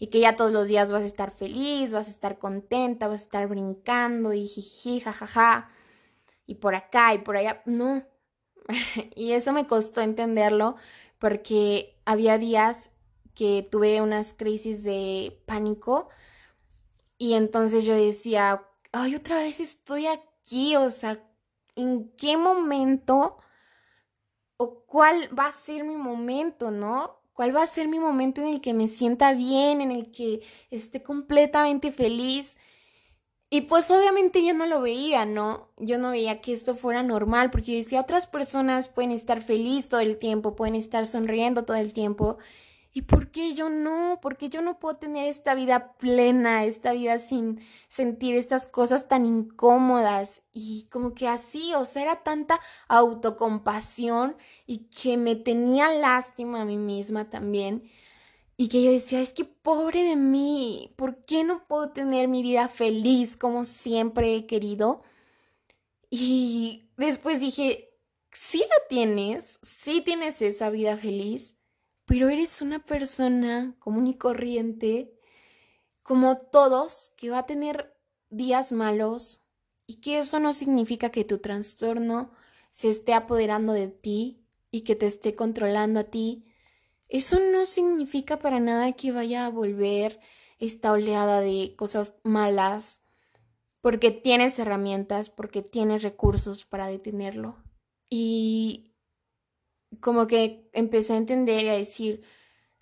y 0.00 0.08
que 0.08 0.18
ya 0.18 0.34
todos 0.34 0.50
los 0.50 0.66
días 0.66 0.90
vas 0.90 1.02
a 1.02 1.06
estar 1.06 1.30
feliz, 1.30 1.92
vas 1.92 2.08
a 2.08 2.10
estar 2.10 2.40
contenta, 2.40 3.06
vas 3.06 3.20
a 3.20 3.22
estar 3.22 3.46
brincando 3.46 4.32
y 4.32 4.48
jiji, 4.48 4.98
jajaja, 4.98 5.70
y 6.46 6.56
por 6.56 6.74
acá 6.74 7.14
y 7.14 7.18
por 7.18 7.36
allá. 7.36 7.62
No. 7.66 8.04
y 9.14 9.32
eso 9.32 9.52
me 9.52 9.66
costó 9.66 10.00
entenderlo 10.00 10.76
porque 11.18 11.98
había 12.04 12.38
días 12.38 12.90
que 13.34 13.66
tuve 13.70 14.00
unas 14.00 14.32
crisis 14.32 14.82
de 14.82 15.42
pánico 15.46 16.08
y 17.18 17.34
entonces 17.34 17.84
yo 17.84 17.94
decía, 17.94 18.66
ay, 18.92 19.14
otra 19.14 19.38
vez 19.38 19.60
estoy 19.60 20.06
aquí, 20.06 20.76
o 20.76 20.90
sea, 20.90 21.22
¿en 21.74 22.10
qué 22.16 22.36
momento 22.36 23.36
o 24.56 24.84
cuál 24.86 25.28
va 25.38 25.46
a 25.46 25.52
ser 25.52 25.84
mi 25.84 25.96
momento, 25.96 26.70
no? 26.70 27.20
¿Cuál 27.32 27.54
va 27.54 27.62
a 27.62 27.66
ser 27.66 27.88
mi 27.88 27.98
momento 27.98 28.40
en 28.40 28.48
el 28.48 28.60
que 28.60 28.72
me 28.72 28.86
sienta 28.86 29.32
bien, 29.34 29.80
en 29.80 29.90
el 29.90 30.10
que 30.10 30.40
esté 30.70 31.02
completamente 31.02 31.92
feliz? 31.92 32.56
Y 33.48 33.62
pues 33.62 33.90
obviamente 33.90 34.44
yo 34.44 34.54
no 34.54 34.66
lo 34.66 34.80
veía, 34.80 35.24
¿no? 35.24 35.68
Yo 35.76 35.98
no 35.98 36.10
veía 36.10 36.40
que 36.40 36.52
esto 36.52 36.74
fuera 36.74 37.02
normal, 37.02 37.50
porque 37.50 37.72
yo 37.72 37.78
decía, 37.78 38.00
otras 38.00 38.26
personas 38.26 38.88
pueden 38.88 39.12
estar 39.12 39.40
feliz 39.40 39.88
todo 39.88 40.00
el 40.00 40.18
tiempo, 40.18 40.56
pueden 40.56 40.74
estar 40.74 41.06
sonriendo 41.06 41.64
todo 41.64 41.76
el 41.76 41.92
tiempo, 41.92 42.38
¿Y 42.96 43.02
por 43.02 43.30
qué 43.30 43.52
yo 43.52 43.68
no? 43.68 44.20
¿Por 44.22 44.38
qué 44.38 44.48
yo 44.48 44.62
no 44.62 44.78
puedo 44.78 44.96
tener 44.96 45.26
esta 45.26 45.54
vida 45.54 45.92
plena, 45.98 46.64
esta 46.64 46.92
vida 46.92 47.18
sin 47.18 47.60
sentir 47.88 48.34
estas 48.36 48.66
cosas 48.66 49.06
tan 49.06 49.26
incómodas? 49.26 50.44
Y 50.50 50.88
como 50.90 51.12
que 51.12 51.28
así, 51.28 51.74
o 51.74 51.84
sea, 51.84 52.00
era 52.00 52.22
tanta 52.22 52.58
autocompasión 52.88 54.34
y 54.64 54.86
que 54.88 55.18
me 55.18 55.36
tenía 55.36 55.90
lástima 55.90 56.62
a 56.62 56.64
mí 56.64 56.78
misma 56.78 57.28
también. 57.28 57.82
Y 58.58 58.68
que 58.68 58.82
yo 58.82 58.90
decía, 58.90 59.20
es 59.20 59.32
que 59.34 59.44
pobre 59.44 60.02
de 60.02 60.16
mí, 60.16 60.94
¿por 60.96 61.24
qué 61.24 61.44
no 61.44 61.66
puedo 61.66 61.90
tener 61.90 62.28
mi 62.28 62.42
vida 62.42 62.68
feliz 62.68 63.36
como 63.36 63.64
siempre 63.64 64.34
he 64.34 64.46
querido? 64.46 65.02
Y 66.10 66.88
después 66.96 67.40
dije, 67.40 67.90
sí 68.32 68.60
la 68.60 68.88
tienes, 68.88 69.58
sí 69.62 70.00
tienes 70.00 70.40
esa 70.42 70.70
vida 70.70 70.96
feliz 70.96 71.56
pero 72.06 72.28
eres 72.28 72.62
una 72.62 72.78
persona 72.78 73.74
común 73.80 74.06
y 74.06 74.14
corriente, 74.14 75.12
como 76.02 76.38
todos, 76.38 77.12
que 77.16 77.30
va 77.30 77.40
a 77.40 77.46
tener 77.46 77.94
días 78.30 78.70
malos 78.72 79.44
y 79.86 79.96
que 79.96 80.20
eso 80.20 80.38
no 80.38 80.52
significa 80.52 81.10
que 81.10 81.24
tu 81.24 81.38
trastorno 81.38 82.32
se 82.70 82.90
esté 82.90 83.12
apoderando 83.12 83.72
de 83.72 83.88
ti 83.88 84.46
y 84.70 84.82
que 84.82 84.94
te 84.94 85.06
esté 85.06 85.34
controlando 85.34 86.00
a 86.00 86.04
ti. 86.04 86.44
Eso 87.08 87.38
no 87.52 87.66
significa 87.66 88.38
para 88.38 88.60
nada 88.60 88.92
que 88.92 89.12
vaya 89.12 89.46
a 89.46 89.50
volver 89.50 90.20
esta 90.58 90.92
oleada 90.92 91.40
de 91.40 91.74
cosas 91.76 92.14
malas, 92.24 93.02
porque 93.80 94.10
tienes 94.10 94.58
herramientas, 94.58 95.30
porque 95.30 95.62
tienes 95.62 96.02
recursos 96.02 96.64
para 96.64 96.88
detenerlo. 96.88 97.62
Y 98.08 98.96
como 100.00 100.26
que 100.26 100.68
empecé 100.72 101.14
a 101.14 101.18
entender 101.18 101.64
y 101.64 101.68
a 101.68 101.74
decir, 101.74 102.22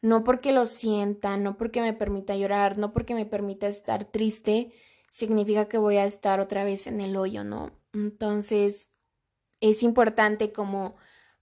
no 0.01 0.25
porque 0.25 0.53
lo 0.53 0.67
sienta, 0.67 1.37
no 1.37 1.57
porque 1.57 1.81
me 1.81 1.93
permita 1.93 2.37
llorar, 2.37 2.79
no 2.79 2.93
porque 2.93 3.15
me 3.15 3.27
permita 3.27 3.69
estar 3.69 4.05
triste, 4.05 4.73
significa 5.11 5.69
que 5.69 5.79
voy 5.79 5.97
a 5.97 6.05
estar 6.05 6.41
otra 6.41 6.65
vez 6.65 6.87
en 6.87 7.01
el 7.01 7.17
hoyo, 7.17 7.45
¿no? 7.45 7.73
Entonces, 7.93 8.91
es 9.61 9.83
importante 9.83 10.53
como 10.53 10.97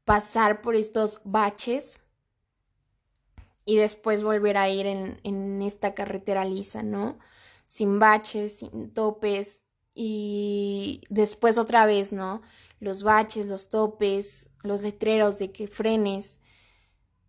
pasar 0.05 0.61
por 0.61 0.77
estos 0.77 1.21
baches 1.25 1.99
y 3.64 3.76
después 3.76 4.23
volver 4.23 4.57
a 4.57 4.69
ir 4.69 4.87
en, 4.87 5.21
en 5.25 5.62
esta 5.62 5.95
carretera 5.95 6.45
lisa, 6.45 6.83
¿no? 6.83 7.19
Sin 7.66 7.99
baches, 7.99 8.59
sin 8.59 8.92
topes 8.92 9.62
y 9.95 11.02
después 11.11 11.59
otra 11.59 11.87
vez, 11.87 12.12
¿no? 12.12 12.42
Los 12.81 13.02
baches, 13.02 13.47
los 13.47 13.69
topes, 13.69 14.50
los 14.62 14.83
letreros 14.83 15.38
de 15.38 15.52
que 15.52 15.69
frenes, 15.69 16.40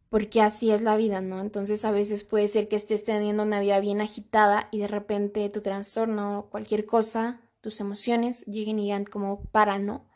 porque 0.09 0.41
así 0.41 0.71
es 0.71 0.81
la 0.81 0.95
vida, 0.95 1.21
¿no? 1.21 1.41
Entonces 1.41 1.85
a 1.85 1.91
veces 1.91 2.23
puede 2.23 2.47
ser 2.47 2.67
que 2.67 2.75
estés 2.75 3.03
teniendo 3.03 3.43
una 3.43 3.59
vida 3.59 3.79
bien 3.79 4.01
agitada 4.01 4.67
y 4.71 4.79
de 4.79 4.87
repente 4.87 5.49
tu 5.49 5.61
trastorno, 5.61 6.47
cualquier 6.51 6.85
cosa, 6.85 7.41
tus 7.61 7.79
emociones 7.79 8.43
lleguen 8.45 8.79
y 8.79 8.83
digan 8.83 9.05
como 9.05 9.45
para, 9.45 9.79
¿no? 9.79 10.07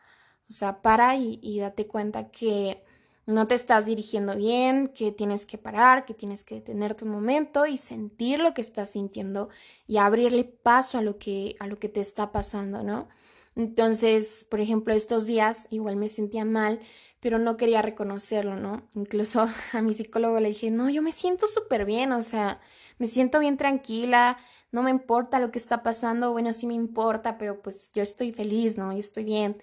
O 0.50 0.54
sea, 0.54 0.82
para 0.82 1.16
y, 1.18 1.40
y 1.42 1.60
date 1.60 1.88
cuenta 1.88 2.30
que 2.30 2.84
no 3.28 3.46
te 3.46 3.56
estás 3.56 3.86
dirigiendo 3.86 4.36
bien, 4.38 4.88
que 4.88 5.12
tienes 5.12 5.46
que 5.46 5.58
parar, 5.58 6.06
que 6.06 6.14
tienes 6.14 6.44
que 6.46 6.56
detener 6.56 6.96
tu 6.96 7.06
momento 7.06 7.66
y 7.66 7.78
sentir 7.78 8.40
lo 8.40 8.54
que 8.54 8.62
estás 8.62 8.92
sintiendo 8.92 9.50
y 9.86 9.98
abrirle 9.98 10.46
paso 10.46 10.98
a 10.98 11.02
lo 11.02 11.18
que, 11.20 11.58
a 11.60 11.68
lo 11.68 11.78
que 11.78 11.90
te 11.90 12.00
está 12.00 12.32
pasando, 12.32 12.84
¿no? 12.84 13.10
Entonces, 13.56 14.46
por 14.50 14.62
ejemplo, 14.62 14.94
estos 14.94 15.26
días 15.26 15.68
igual 15.72 15.98
me 15.98 16.08
sentía 16.08 16.46
mal, 16.46 16.80
pero 17.20 17.38
no 17.38 17.58
quería 17.58 17.82
reconocerlo, 17.82 18.56
¿no? 18.56 18.88
Incluso 18.96 19.48
a 19.74 19.82
mi 19.82 19.94
psicólogo 19.94 20.40
le 20.40 20.50
dije, 20.50 20.72
no, 20.72 20.90
yo 20.90 21.02
me 21.02 21.12
siento 21.12 21.48
súper 21.48 21.84
bien, 21.86 22.14
o 22.14 22.24
sea, 22.24 22.62
me 22.98 23.08
siento 23.08 23.40
bien 23.40 23.58
tranquila, 23.58 24.38
no 24.72 24.84
me 24.84 24.92
importa 24.92 25.40
lo 25.40 25.52
que 25.52 25.60
está 25.60 25.84
pasando, 25.84 26.32
bueno, 26.32 26.54
sí 26.54 26.66
me 26.66 26.76
importa, 26.76 27.38
pero 27.38 27.62
pues 27.62 27.92
yo 27.94 28.04
estoy 28.04 28.32
feliz, 28.32 28.78
¿no? 28.78 28.94
Yo 28.94 29.00
estoy 29.00 29.26
bien. 29.26 29.62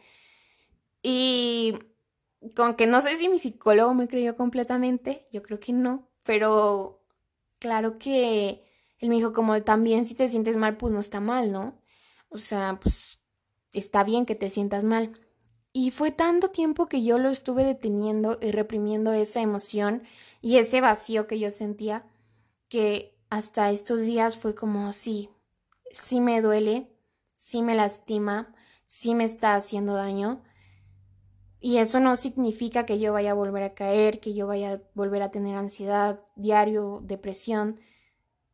Y 1.02 1.75
con 2.55 2.75
que 2.75 2.87
no 2.87 3.01
sé 3.01 3.17
si 3.17 3.29
mi 3.29 3.39
psicólogo 3.39 3.95
me 3.95 4.09
creyó 4.09 4.37
completamente, 4.37 5.27
yo 5.33 5.43
creo 5.43 5.61
que 5.61 5.73
no, 5.73 6.09
pero 6.25 7.05
claro 7.59 7.99
que 7.99 8.65
él 8.99 9.09
me 9.09 9.17
dijo 9.17 9.33
como 9.33 9.63
también 9.63 10.07
si 10.07 10.15
te 10.15 10.29
sientes 10.29 10.57
mal, 10.57 10.77
pues 10.77 10.93
no 10.93 11.01
está 11.01 11.21
mal, 11.21 11.53
¿no? 11.53 11.81
O 12.29 12.39
sea, 12.39 12.79
pues 12.81 13.19
está 13.73 14.05
bien 14.05 14.27
que 14.27 14.35
te 14.35 14.51
sientas 14.51 14.85
mal. 14.85 15.19
Y 15.73 15.91
fue 15.91 16.13
tanto 16.13 16.51
tiempo 16.51 16.87
que 16.87 17.03
yo 17.03 17.19
lo 17.19 17.31
estuve 17.31 17.65
deteniendo 17.65 18.39
y 18.41 18.53
reprimiendo 18.53 19.13
esa 19.13 19.41
emoción 19.41 20.05
y 20.41 20.59
ese 20.59 20.81
vacío 20.81 21.27
que 21.27 21.39
yo 21.39 21.51
sentía, 21.51 22.07
que 22.69 23.19
hasta 23.29 23.71
estos 23.71 24.03
días 24.03 24.37
fue 24.37 24.55
como, 24.55 24.93
sí, 24.93 25.31
sí 25.91 26.21
me 26.21 26.41
duele, 26.41 26.89
sí 27.35 27.63
me 27.63 27.75
lastima, 27.75 28.55
sí 28.85 29.15
me 29.15 29.25
está 29.25 29.55
haciendo 29.55 29.95
daño, 29.95 30.45
y 31.64 31.78
eso 31.78 31.99
no 31.99 32.14
significa 32.18 32.85
que 32.85 32.99
yo 32.99 33.14
vaya 33.14 33.30
a 33.30 33.40
volver 33.42 33.62
a 33.62 33.73
caer, 33.73 34.21
que 34.21 34.35
yo 34.35 34.47
vaya 34.47 34.73
a 34.75 34.80
volver 34.92 35.23
a 35.23 35.30
tener 35.30 35.56
ansiedad 35.56 36.21
diario, 36.37 37.00
depresión. 37.02 37.80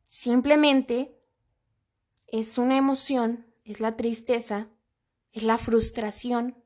Simplemente 0.07 1.21
es 2.29 2.57
una 2.57 2.77
emoción, 2.77 3.53
es 3.65 3.81
la 3.81 3.97
tristeza, 3.97 4.69
es 5.33 5.43
la 5.43 5.59
frustración, 5.59 6.63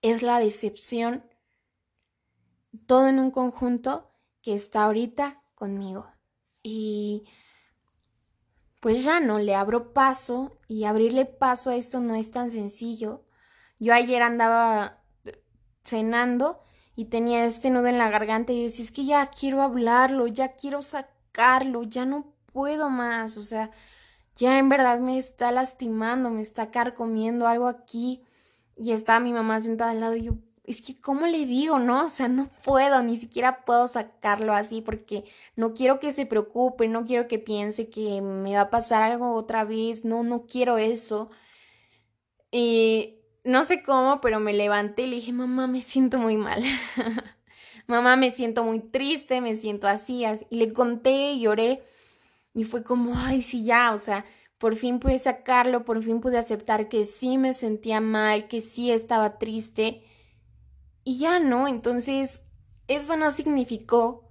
es 0.00 0.22
la 0.22 0.38
decepción, 0.38 1.22
todo 2.86 3.08
en 3.08 3.18
un 3.18 3.30
conjunto 3.30 4.10
que 4.40 4.54
está 4.54 4.84
ahorita 4.84 5.42
conmigo. 5.54 6.06
Y 6.62 7.26
pues 8.80 9.04
ya 9.04 9.20
no 9.20 9.38
le 9.38 9.54
abro 9.54 9.92
paso 9.92 10.58
y 10.66 10.84
abrirle 10.84 11.26
paso 11.26 11.68
a 11.68 11.76
esto 11.76 12.00
no 12.00 12.14
es 12.14 12.30
tan 12.30 12.50
sencillo 12.50 13.27
yo 13.78 13.94
ayer 13.94 14.22
andaba 14.22 14.98
cenando 15.82 16.60
y 16.94 17.06
tenía 17.06 17.44
este 17.44 17.70
nudo 17.70 17.86
en 17.86 17.98
la 17.98 18.10
garganta 18.10 18.52
y 18.52 18.58
yo 18.58 18.64
decía, 18.64 18.84
es 18.84 18.90
que 18.90 19.04
ya 19.04 19.26
quiero 19.30 19.62
hablarlo, 19.62 20.26
ya 20.26 20.54
quiero 20.54 20.82
sacarlo, 20.82 21.84
ya 21.84 22.04
no 22.04 22.34
puedo 22.52 22.90
más, 22.90 23.36
o 23.36 23.42
sea, 23.42 23.70
ya 24.36 24.58
en 24.58 24.68
verdad 24.68 25.00
me 25.00 25.18
está 25.18 25.52
lastimando, 25.52 26.30
me 26.30 26.42
está 26.42 26.70
carcomiendo 26.70 27.46
algo 27.46 27.68
aquí 27.68 28.24
y 28.76 28.92
está 28.92 29.20
mi 29.20 29.32
mamá 29.32 29.60
sentada 29.60 29.92
al 29.92 30.00
lado 30.00 30.16
y 30.16 30.22
yo, 30.22 30.38
es 30.64 30.82
que 30.82 31.00
¿cómo 31.00 31.26
le 31.26 31.46
digo, 31.46 31.78
no? 31.78 32.06
O 32.06 32.08
sea, 32.08 32.28
no 32.28 32.50
puedo, 32.64 33.02
ni 33.02 33.16
siquiera 33.16 33.64
puedo 33.64 33.88
sacarlo 33.88 34.52
así 34.52 34.82
porque 34.82 35.24
no 35.56 35.74
quiero 35.74 35.98
que 35.98 36.12
se 36.12 36.26
preocupe, 36.26 36.88
no 36.88 37.04
quiero 37.06 37.26
que 37.28 37.38
piense 37.38 37.88
que 37.88 38.20
me 38.20 38.54
va 38.54 38.62
a 38.62 38.70
pasar 38.70 39.02
algo 39.02 39.34
otra 39.34 39.64
vez, 39.64 40.04
no, 40.04 40.22
no 40.24 40.46
quiero 40.46 40.78
eso. 40.78 41.30
Y 42.50 43.17
no 43.48 43.64
sé 43.64 43.82
cómo, 43.82 44.20
pero 44.20 44.40
me 44.40 44.52
levanté 44.52 45.04
y 45.04 45.06
le 45.06 45.16
dije, 45.16 45.32
mamá, 45.32 45.66
me 45.66 45.80
siento 45.80 46.18
muy 46.18 46.36
mal. 46.36 46.62
mamá, 47.86 48.14
me 48.14 48.30
siento 48.30 48.62
muy 48.62 48.78
triste, 48.78 49.40
me 49.40 49.54
siento 49.54 49.88
así. 49.88 50.22
Y 50.50 50.56
le 50.56 50.74
conté, 50.74 51.32
y 51.32 51.40
lloré. 51.40 51.82
Y 52.52 52.64
fue 52.64 52.84
como, 52.84 53.14
ay, 53.16 53.40
sí, 53.40 53.64
ya, 53.64 53.94
o 53.94 53.98
sea, 53.98 54.26
por 54.58 54.76
fin 54.76 54.98
pude 54.98 55.18
sacarlo, 55.18 55.86
por 55.86 56.02
fin 56.02 56.20
pude 56.20 56.36
aceptar 56.36 56.90
que 56.90 57.06
sí 57.06 57.38
me 57.38 57.54
sentía 57.54 58.02
mal, 58.02 58.48
que 58.48 58.60
sí 58.60 58.90
estaba 58.90 59.38
triste. 59.38 60.02
Y 61.02 61.18
ya, 61.18 61.40
¿no? 61.40 61.68
Entonces, 61.68 62.42
eso 62.86 63.16
no 63.16 63.30
significó 63.30 64.28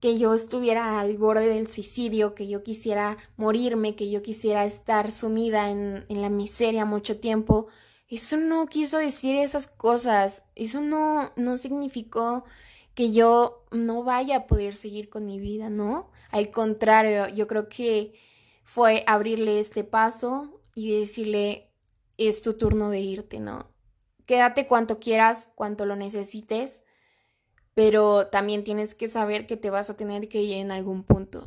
que 0.00 0.18
yo 0.18 0.34
estuviera 0.34 1.00
al 1.00 1.16
borde 1.16 1.48
del 1.48 1.66
suicidio, 1.66 2.34
que 2.34 2.46
yo 2.46 2.62
quisiera 2.62 3.16
morirme, 3.38 3.96
que 3.96 4.10
yo 4.10 4.20
quisiera 4.20 4.66
estar 4.66 5.10
sumida 5.10 5.70
en, 5.70 6.04
en 6.10 6.20
la 6.20 6.28
miseria 6.28 6.84
mucho 6.84 7.20
tiempo 7.20 7.68
eso 8.10 8.36
no 8.36 8.66
quiso 8.66 8.98
decir 8.98 9.36
esas 9.36 9.68
cosas, 9.68 10.42
eso 10.56 10.80
no, 10.80 11.32
no 11.36 11.56
significó 11.56 12.44
que 12.94 13.12
yo 13.12 13.64
no 13.70 14.02
vaya 14.02 14.36
a 14.36 14.46
poder 14.46 14.74
seguir 14.74 15.08
con 15.08 15.26
mi 15.26 15.38
vida, 15.38 15.70
¿no? 15.70 16.10
Al 16.30 16.50
contrario, 16.50 17.28
yo 17.28 17.46
creo 17.46 17.68
que 17.68 18.14
fue 18.64 19.04
abrirle 19.06 19.60
este 19.60 19.84
paso 19.84 20.60
y 20.74 20.98
decirle, 20.98 21.70
es 22.18 22.42
tu 22.42 22.54
turno 22.54 22.90
de 22.90 23.00
irte, 23.00 23.38
¿no? 23.38 23.70
Quédate 24.26 24.66
cuanto 24.66 24.98
quieras, 24.98 25.48
cuanto 25.54 25.86
lo 25.86 25.94
necesites, 25.94 26.82
pero 27.74 28.26
también 28.26 28.64
tienes 28.64 28.94
que 28.94 29.06
saber 29.08 29.46
que 29.46 29.56
te 29.56 29.70
vas 29.70 29.88
a 29.88 29.96
tener 29.96 30.28
que 30.28 30.42
ir 30.42 30.58
en 30.58 30.72
algún 30.72 31.04
punto. 31.04 31.46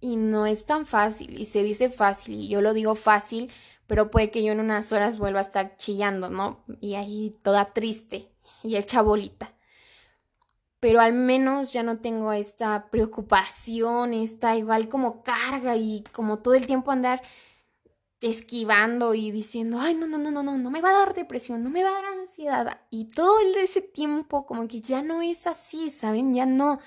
Y 0.00 0.16
no 0.16 0.46
es 0.46 0.66
tan 0.66 0.84
fácil, 0.84 1.40
y 1.40 1.46
se 1.46 1.62
dice 1.62 1.88
fácil, 1.88 2.40
y 2.40 2.48
yo 2.48 2.60
lo 2.60 2.74
digo 2.74 2.94
fácil 2.94 3.50
pero 3.86 4.10
puede 4.10 4.30
que 4.30 4.42
yo 4.42 4.52
en 4.52 4.60
unas 4.60 4.92
horas 4.92 5.18
vuelva 5.18 5.40
a 5.40 5.42
estar 5.42 5.76
chillando, 5.76 6.30
¿no? 6.30 6.64
Y 6.80 6.94
ahí 6.94 7.36
toda 7.42 7.72
triste 7.72 8.30
y 8.62 8.76
hecha 8.76 9.02
bolita. 9.02 9.52
Pero 10.80 11.00
al 11.00 11.12
menos 11.12 11.72
ya 11.72 11.82
no 11.82 11.98
tengo 11.98 12.32
esta 12.32 12.90
preocupación, 12.90 14.14
esta 14.14 14.56
igual 14.56 14.88
como 14.88 15.22
carga 15.22 15.76
y 15.76 16.04
como 16.12 16.38
todo 16.40 16.54
el 16.54 16.66
tiempo 16.66 16.90
andar 16.90 17.22
esquivando 18.20 19.14
y 19.14 19.30
diciendo, 19.30 19.78
ay, 19.80 19.94
no, 19.94 20.06
no, 20.06 20.18
no, 20.18 20.30
no, 20.30 20.42
no, 20.42 20.56
no 20.56 20.70
me 20.70 20.80
va 20.80 20.90
a 20.90 20.98
dar 21.06 21.14
depresión, 21.14 21.62
no 21.62 21.70
me 21.70 21.82
va 21.82 21.90
a 21.90 22.02
dar 22.02 22.04
ansiedad. 22.06 22.80
Y 22.90 23.06
todo 23.06 23.38
ese 23.56 23.82
tiempo 23.82 24.46
como 24.46 24.68
que 24.68 24.80
ya 24.80 25.02
no 25.02 25.22
es 25.22 25.46
así, 25.46 25.90
¿saben? 25.90 26.34
Ya 26.34 26.46
no. 26.46 26.78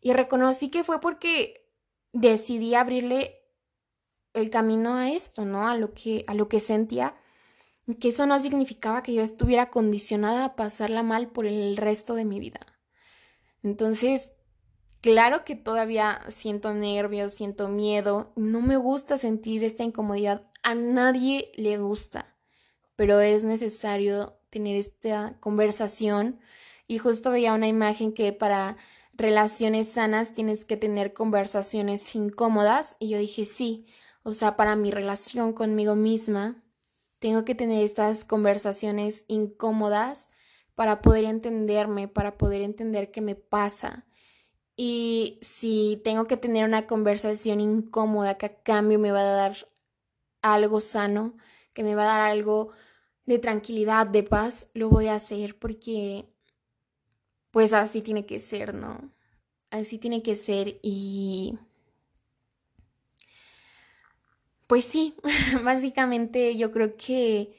Y 0.00 0.12
reconocí 0.12 0.68
que 0.70 0.84
fue 0.84 1.00
porque 1.00 1.68
decidí 2.12 2.74
abrirle 2.74 3.39
el 4.34 4.50
camino 4.50 4.94
a 4.94 5.10
esto, 5.10 5.44
¿no? 5.44 5.68
A 5.68 5.76
lo 5.76 5.92
que, 5.92 6.24
a 6.26 6.34
lo 6.34 6.48
que 6.48 6.60
sentía, 6.60 7.14
que 7.98 8.08
eso 8.08 8.26
no 8.26 8.38
significaba 8.38 9.02
que 9.02 9.14
yo 9.14 9.22
estuviera 9.22 9.70
condicionada 9.70 10.44
a 10.44 10.56
pasarla 10.56 11.02
mal 11.02 11.30
por 11.30 11.46
el 11.46 11.76
resto 11.76 12.14
de 12.14 12.24
mi 12.24 12.38
vida. 12.38 12.60
Entonces, 13.62 14.32
claro 15.00 15.44
que 15.44 15.56
todavía 15.56 16.22
siento 16.28 16.72
nervios, 16.72 17.34
siento 17.34 17.68
miedo, 17.68 18.32
no 18.36 18.60
me 18.60 18.76
gusta 18.76 19.18
sentir 19.18 19.64
esta 19.64 19.82
incomodidad, 19.82 20.46
a 20.62 20.74
nadie 20.74 21.50
le 21.56 21.78
gusta, 21.78 22.36
pero 22.96 23.20
es 23.20 23.44
necesario 23.44 24.38
tener 24.50 24.76
esta 24.76 25.36
conversación 25.40 26.40
y 26.86 26.98
justo 26.98 27.30
veía 27.30 27.54
una 27.54 27.68
imagen 27.68 28.12
que 28.12 28.32
para 28.32 28.76
relaciones 29.12 29.88
sanas 29.88 30.34
tienes 30.34 30.64
que 30.64 30.76
tener 30.76 31.12
conversaciones 31.12 32.14
incómodas 32.14 32.96
y 32.98 33.10
yo 33.10 33.18
dije 33.18 33.46
sí, 33.46 33.86
o 34.22 34.32
sea, 34.32 34.56
para 34.56 34.76
mi 34.76 34.90
relación 34.90 35.52
conmigo 35.52 35.94
misma, 35.94 36.62
tengo 37.18 37.44
que 37.44 37.54
tener 37.54 37.82
estas 37.84 38.24
conversaciones 38.24 39.24
incómodas 39.28 40.30
para 40.74 41.02
poder 41.02 41.24
entenderme, 41.24 42.08
para 42.08 42.38
poder 42.38 42.62
entender 42.62 43.10
qué 43.10 43.20
me 43.20 43.34
pasa. 43.34 44.06
Y 44.76 45.38
si 45.42 46.00
tengo 46.04 46.26
que 46.26 46.38
tener 46.38 46.64
una 46.64 46.86
conversación 46.86 47.60
incómoda 47.60 48.38
que 48.38 48.46
a 48.46 48.62
cambio 48.62 48.98
me 48.98 49.12
va 49.12 49.20
a 49.20 49.34
dar 49.34 49.68
algo 50.42 50.80
sano, 50.80 51.36
que 51.74 51.82
me 51.84 51.94
va 51.94 52.02
a 52.04 52.18
dar 52.18 52.20
algo 52.22 52.70
de 53.26 53.38
tranquilidad, 53.38 54.06
de 54.06 54.22
paz, 54.22 54.70
lo 54.72 54.88
voy 54.88 55.08
a 55.08 55.14
hacer 55.14 55.58
porque 55.58 56.32
pues 57.50 57.72
así 57.72 58.00
tiene 58.00 58.26
que 58.26 58.38
ser, 58.38 58.74
¿no? 58.74 59.12
Así 59.70 59.98
tiene 59.98 60.22
que 60.22 60.36
ser 60.36 60.78
y 60.82 61.58
pues 64.70 64.84
sí, 64.84 65.16
básicamente 65.64 66.56
yo 66.56 66.70
creo 66.70 66.94
que, 66.94 67.56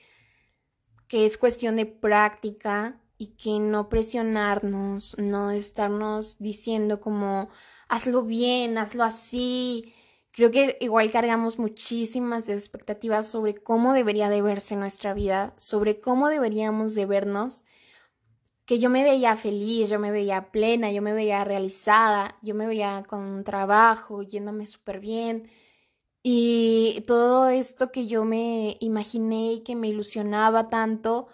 que 1.09 1.25
es 1.25 1.37
cuestión 1.37 1.75
de 1.75 1.85
práctica 1.85 3.01
y 3.17 3.35
que 3.35 3.59
no 3.59 3.89
presionarnos, 3.89 5.17
no 5.17 5.51
estarnos 5.51 6.37
diciendo 6.39 7.01
como 7.01 7.49
hazlo 7.89 8.23
bien, 8.23 8.77
hazlo 8.77 9.03
así. 9.03 9.93
Creo 10.31 10.51
que 10.51 10.77
igual 10.79 11.11
cargamos 11.11 11.59
muchísimas 11.59 12.47
expectativas 12.47 13.27
sobre 13.27 13.55
cómo 13.55 13.91
debería 13.91 14.29
de 14.29 14.41
verse 14.41 14.77
nuestra 14.77 15.13
vida, 15.13 15.53
sobre 15.57 15.99
cómo 15.99 16.29
deberíamos 16.29 16.95
de 16.95 17.07
vernos, 17.07 17.65
que 18.63 18.79
yo 18.79 18.89
me 18.89 19.03
veía 19.03 19.35
feliz, 19.35 19.89
yo 19.89 19.99
me 19.99 20.11
veía 20.11 20.49
plena, 20.49 20.93
yo 20.93 21.01
me 21.01 21.11
veía 21.11 21.43
realizada, 21.43 22.37
yo 22.41 22.55
me 22.55 22.67
veía 22.67 23.03
con 23.05 23.43
trabajo, 23.43 24.23
yéndome 24.23 24.65
súper 24.65 25.01
bien. 25.01 25.49
Y 26.23 27.03
todo 27.07 27.49
esto 27.49 27.91
que 27.91 28.07
yo 28.07 28.25
me 28.25 28.77
imaginé 28.79 29.53
y 29.53 29.59
que 29.61 29.75
me 29.75 29.87
ilusionaba 29.87 30.69
tanto, 30.69 31.27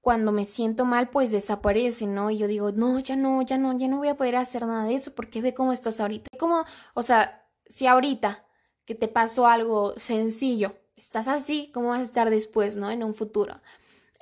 cuando 0.00 0.32
me 0.32 0.44
siento 0.44 0.84
mal, 0.84 1.10
pues 1.10 1.30
desaparece, 1.30 2.06
¿no? 2.06 2.30
Y 2.30 2.38
yo 2.38 2.48
digo, 2.48 2.72
no, 2.72 2.98
ya 2.98 3.14
no, 3.16 3.40
ya 3.42 3.56
no, 3.56 3.76
ya 3.78 3.86
no 3.88 3.98
voy 3.98 4.08
a 4.08 4.16
poder 4.16 4.36
hacer 4.36 4.66
nada 4.66 4.84
de 4.84 4.94
eso 4.94 5.14
porque 5.14 5.40
ve 5.40 5.54
cómo 5.54 5.72
estás 5.72 6.00
ahorita. 6.00 6.28
Como, 6.38 6.64
o 6.94 7.02
sea, 7.02 7.46
si 7.66 7.86
ahorita 7.86 8.44
que 8.84 8.96
te 8.96 9.08
pasó 9.08 9.46
algo 9.46 9.94
sencillo, 9.98 10.74
estás 10.96 11.28
así, 11.28 11.70
¿cómo 11.72 11.88
vas 11.88 12.00
a 12.00 12.04
estar 12.04 12.30
después, 12.30 12.76
¿no? 12.76 12.90
En 12.90 13.04
un 13.04 13.14
futuro. 13.14 13.54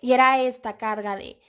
Y 0.03 0.13
era 0.13 0.41
esta 0.43 0.77
carga 0.77 1.17
de 1.17 1.41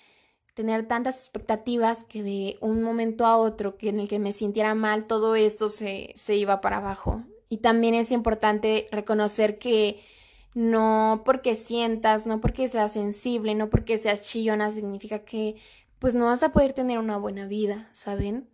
tener 0.53 0.87
tantas 0.87 1.19
expectativas 1.19 2.03
que 2.05 2.23
de 2.23 2.57
un 2.61 2.83
momento 2.83 3.25
a 3.25 3.37
otro 3.37 3.77
que 3.77 3.89
en 3.89 3.99
el 3.99 4.07
que 4.07 4.19
me 4.19 4.33
sintiera 4.33 4.75
mal, 4.75 5.07
todo 5.07 5.35
esto 5.35 5.69
se, 5.69 6.13
se 6.15 6.35
iba 6.37 6.61
para 6.61 6.77
abajo. 6.77 7.23
Y 7.51 7.57
también 7.57 7.95
es 7.95 8.11
importante 8.11 8.87
reconocer 8.93 9.59
que 9.59 10.01
no 10.53 11.21
porque 11.25 11.53
sientas, 11.53 12.25
no 12.25 12.39
porque 12.39 12.69
seas 12.69 12.93
sensible, 12.93 13.55
no 13.55 13.69
porque 13.69 13.97
seas 13.97 14.21
chillona, 14.21 14.71
significa 14.71 15.25
que 15.25 15.57
pues 15.99 16.15
no 16.15 16.27
vas 16.27 16.43
a 16.43 16.53
poder 16.53 16.71
tener 16.71 16.97
una 16.97 17.17
buena 17.17 17.47
vida, 17.47 17.89
¿saben? 17.91 18.49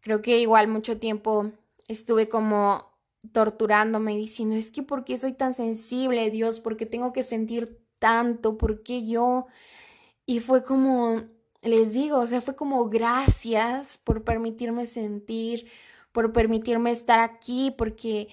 Creo 0.00 0.22
que 0.22 0.40
igual 0.40 0.66
mucho 0.66 0.98
tiempo 0.98 1.52
estuve 1.86 2.28
como 2.28 2.90
torturándome 3.30 4.16
diciendo, 4.16 4.56
es 4.56 4.72
que 4.72 4.82
¿por 4.82 5.04
qué 5.04 5.16
soy 5.16 5.34
tan 5.34 5.54
sensible, 5.54 6.28
Dios? 6.32 6.58
¿Por 6.58 6.76
qué 6.76 6.84
tengo 6.84 7.12
que 7.12 7.22
sentir 7.22 7.78
tanto? 8.00 8.58
¿Por 8.58 8.82
qué 8.82 9.06
yo? 9.06 9.46
Y 10.26 10.40
fue 10.40 10.64
como, 10.64 11.22
les 11.62 11.92
digo, 11.92 12.18
o 12.18 12.26
sea, 12.26 12.40
fue 12.40 12.56
como 12.56 12.88
gracias 12.88 13.98
por 13.98 14.24
permitirme 14.24 14.86
sentir, 14.86 15.70
por 16.12 16.32
permitirme 16.32 16.90
estar 16.90 17.18
aquí, 17.18 17.74
porque 17.76 18.28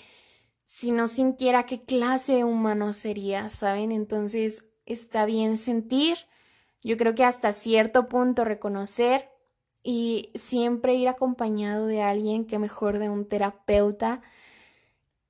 si 0.63 0.91
no 0.91 1.07
sintiera 1.07 1.65
qué 1.65 1.81
clase 1.81 2.33
de 2.33 2.43
humano 2.43 2.93
sería, 2.93 3.49
¿saben? 3.49 3.91
Entonces 3.91 4.65
está 4.85 5.25
bien 5.25 5.57
sentir, 5.57 6.17
yo 6.83 6.97
creo 6.97 7.15
que 7.15 7.23
hasta 7.23 7.53
cierto 7.53 8.07
punto 8.07 8.45
reconocer 8.45 9.29
y 9.83 10.31
siempre 10.35 10.95
ir 10.95 11.07
acompañado 11.07 11.87
de 11.87 12.01
alguien 12.01 12.45
que 12.45 12.59
mejor 12.59 12.99
de 12.99 13.09
un 13.09 13.27
terapeuta 13.27 14.21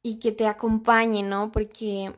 y 0.02 0.20
que 0.20 0.32
te 0.32 0.48
acompañe, 0.48 1.24
¿no? 1.24 1.52
Porque 1.52 2.14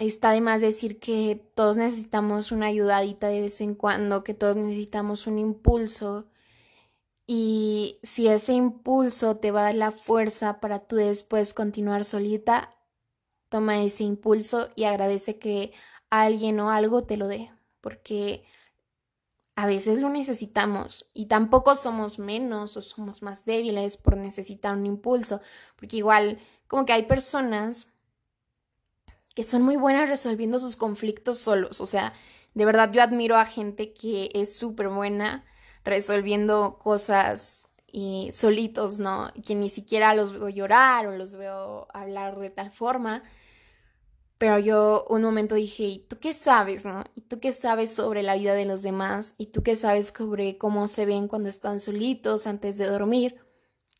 está 0.00 0.32
de 0.32 0.40
más 0.40 0.60
decir 0.60 0.98
que 1.00 1.50
todos 1.54 1.76
necesitamos 1.76 2.52
una 2.52 2.66
ayudadita 2.66 3.28
de 3.28 3.42
vez 3.42 3.60
en 3.60 3.74
cuando, 3.74 4.24
que 4.24 4.34
todos 4.34 4.56
necesitamos 4.56 5.26
un 5.26 5.38
impulso 5.38 6.26
y 7.30 8.00
si 8.02 8.26
ese 8.26 8.54
impulso 8.54 9.36
te 9.36 9.50
va 9.50 9.60
a 9.60 9.64
dar 9.64 9.74
la 9.74 9.90
fuerza 9.90 10.60
para 10.60 10.80
tú 10.80 10.96
después 10.96 11.52
continuar 11.52 12.06
solita, 12.06 12.74
toma 13.50 13.82
ese 13.82 14.04
impulso 14.04 14.70
y 14.76 14.84
agradece 14.84 15.38
que 15.38 15.74
alguien 16.08 16.58
o 16.58 16.70
algo 16.70 17.04
te 17.04 17.18
lo 17.18 17.28
dé, 17.28 17.52
porque 17.82 18.44
a 19.56 19.66
veces 19.66 20.00
lo 20.00 20.08
necesitamos 20.08 21.06
y 21.12 21.26
tampoco 21.26 21.76
somos 21.76 22.18
menos 22.18 22.78
o 22.78 22.82
somos 22.82 23.20
más 23.20 23.44
débiles 23.44 23.98
por 23.98 24.16
necesitar 24.16 24.74
un 24.74 24.86
impulso, 24.86 25.42
porque 25.76 25.98
igual 25.98 26.38
como 26.66 26.86
que 26.86 26.94
hay 26.94 27.02
personas 27.02 27.88
que 29.34 29.44
son 29.44 29.60
muy 29.60 29.76
buenas 29.76 30.08
resolviendo 30.08 30.58
sus 30.60 30.76
conflictos 30.76 31.38
solos, 31.38 31.82
o 31.82 31.86
sea, 31.86 32.14
de 32.54 32.64
verdad 32.64 32.90
yo 32.90 33.02
admiro 33.02 33.36
a 33.36 33.44
gente 33.44 33.92
que 33.92 34.30
es 34.32 34.56
súper 34.56 34.88
buena 34.88 35.44
resolviendo 35.84 36.78
cosas 36.78 37.68
y 37.90 38.30
solitos, 38.32 38.98
¿no? 38.98 39.30
Que 39.46 39.54
ni 39.54 39.70
siquiera 39.70 40.14
los 40.14 40.32
veo 40.32 40.48
llorar 40.48 41.06
o 41.06 41.16
los 41.16 41.36
veo 41.36 41.88
hablar 41.92 42.38
de 42.38 42.50
tal 42.50 42.70
forma. 42.70 43.22
Pero 44.38 44.58
yo 44.58 45.04
un 45.08 45.22
momento 45.22 45.56
dije, 45.56 45.84
¿y 45.84 45.98
tú 45.98 46.18
qué 46.20 46.32
sabes, 46.32 46.84
no? 46.84 47.02
¿Y 47.16 47.22
tú 47.22 47.40
qué 47.40 47.50
sabes 47.50 47.92
sobre 47.92 48.22
la 48.22 48.36
vida 48.36 48.54
de 48.54 48.66
los 48.66 48.82
demás? 48.82 49.34
¿Y 49.36 49.46
tú 49.46 49.62
qué 49.64 49.74
sabes 49.74 50.12
sobre 50.16 50.58
cómo 50.58 50.86
se 50.86 51.06
ven 51.06 51.26
cuando 51.26 51.48
están 51.48 51.80
solitos 51.80 52.46
antes 52.46 52.78
de 52.78 52.86
dormir? 52.86 53.36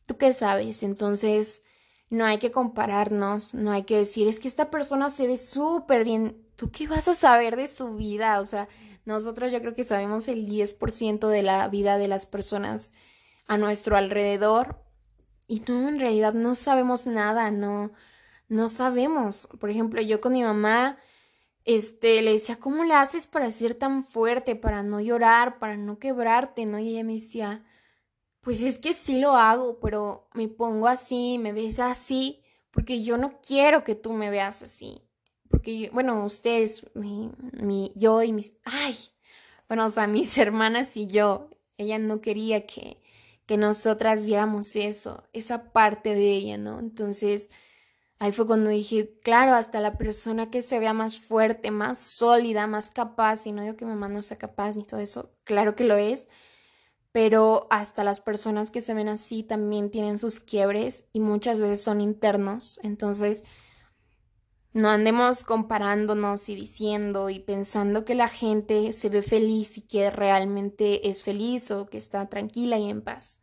¿Tú 0.07 0.17
qué 0.17 0.33
sabes? 0.33 0.85
Entonces, 0.85 1.65
no 2.09 2.25
hay 2.25 2.39
que 2.39 2.53
compararnos, 2.53 3.53
no 3.53 3.73
hay 3.73 3.83
que 3.83 3.97
decir, 3.97 4.29
es 4.29 4.39
que 4.39 4.49
esta 4.49 4.71
persona 4.71 5.11
se 5.11 5.27
ve 5.27 5.39
súper 5.39 6.05
bien. 6.05 6.47
¿Tú 6.57 6.71
qué 6.71 6.87
vas 6.87 7.09
a 7.09 7.15
saber 7.15 7.57
de 7.57 7.67
su 7.67 7.95
vida? 7.95 8.39
O 8.39 8.45
sea, 8.45 8.69
nosotros 9.09 9.51
yo 9.51 9.61
creo 9.61 9.75
que 9.75 9.85
sabemos 9.85 10.29
el 10.29 10.47
10% 10.47 11.29
de 11.29 11.43
la 11.43 11.67
vida 11.69 11.97
de 11.97 12.09
las 12.09 12.27
personas 12.27 12.93
a 13.47 13.57
nuestro 13.57 13.97
alrededor 13.97 14.85
y 15.47 15.61
no, 15.67 15.89
en 15.89 15.99
realidad 15.99 16.35
no 16.35 16.55
sabemos 16.55 17.07
nada, 17.07 17.51
no, 17.51 17.91
no 18.49 18.69
sabemos. 18.69 19.49
Por 19.59 19.71
ejemplo, 19.71 20.03
yo 20.03 20.21
con 20.21 20.35
mi 20.35 20.43
mamá, 20.43 20.99
este, 21.65 22.21
le 22.21 22.35
decía, 22.35 22.57
¿cómo 22.57 22.85
le 22.85 22.93
haces 22.93 23.27
para 23.27 23.51
ser 23.51 23.75
tan 23.75 24.05
fuerte, 24.05 24.57
para 24.57 24.83
no 24.83 25.01
llorar, 25.01 25.59
para 25.59 25.79
no 25.79 25.99
quebrarte, 25.99 26.67
no? 26.67 26.79
Y 26.79 26.91
ella 26.91 27.05
me 27.05 27.15
decía, 27.15 27.65
pues 28.43 28.63
es 28.63 28.77
que 28.77 28.93
sí 28.93 29.21
lo 29.21 29.33
hago, 29.37 29.81
pero 29.81 30.29
me 30.35 30.49
pongo 30.49 30.87
así, 30.87 31.39
me 31.39 31.55
ves 31.55 31.81
así, 31.81 32.43
porque 32.71 33.03
yo 33.03 33.17
no 33.17 33.41
quiero 33.41 33.85
que 33.85 33.95
tú 33.95 34.13
me 34.13 34.29
veas 34.29 34.63
así 34.63 35.08
porque, 35.49 35.91
bueno, 35.93 36.25
ustedes, 36.25 36.85
mi, 36.95 37.31
mi, 37.53 37.93
yo 37.97 38.23
y 38.23 38.33
mis, 38.33 38.53
ay, 38.65 38.97
bueno, 39.69 39.87
o 39.87 39.91
sea, 39.91 40.07
mis 40.09 40.37
hermanas 40.39 40.97
y 40.97 41.09
yo, 41.09 41.51
ella 41.77 41.99
no 41.99 42.21
quería 42.21 42.67
que, 42.67 43.03
que 43.47 43.57
nosotras 43.57 44.25
viéramos 44.25 44.77
eso, 44.77 45.25
esa 45.33 45.73
parte 45.73 46.15
de 46.15 46.31
ella, 46.33 46.59
¿no? 46.59 46.81
Entonces, 46.81 47.51
ahí 48.19 48.33
fue 48.33 48.47
cuando 48.47 48.71
dije, 48.71 49.19
claro, 49.23 49.55
hasta 49.55 49.81
la 49.81 49.99
persona 49.99 50.51
que 50.51 50.63
se 50.63 50.79
vea 50.79 50.93
más 50.93 51.19
fuerte, 51.19 51.71
más 51.71 51.99
sólida, 51.99 52.67
más 52.67 52.91
capaz, 52.91 53.47
y 53.47 53.53
no 53.53 53.63
digo 53.63 53.77
que 53.77 53.87
mamá 53.87 54.09
no 54.09 54.23
sea 54.23 54.39
capaz 54.39 54.77
ni 54.77 54.85
todo 54.85 55.01
eso, 55.01 55.33
claro 55.45 55.77
que 55.77 55.85
lo 55.85 55.97
es, 55.97 56.29
pero 57.13 57.67
hasta 57.71 58.05
las 58.05 58.21
personas 58.21 58.71
que 58.71 58.81
se 58.81 58.95
ven 58.95 59.09
así 59.09 59.43
también 59.43 59.91
tienen 59.91 60.19
sus 60.19 60.41
quiebres 60.41 61.05
y 61.13 61.21
muchas 61.21 61.61
veces 61.61 61.83
son 61.83 62.01
internos, 62.01 62.79
entonces 62.83 63.45
no 64.79 64.91
andemos 64.91 65.43
comparándonos 65.43 66.49
y 66.49 66.55
diciendo 66.55 67.31
y 67.31 67.41
pensando 67.41 68.05
que 68.05 68.15
la 68.15 68.29
gente 68.29 68.93
se 68.93 69.09
ve 69.09 69.23
feliz 69.23 69.77
y 69.77 69.81
que 69.83 70.09
realmente 70.09 71.09
es 71.09 71.25
feliz 71.25 71.73
o 71.73 71.87
que 71.87 71.99
está 71.99 72.29
tranquila 72.29 72.79
y 72.79 72.89
en 72.89 73.03
paz. 73.03 73.41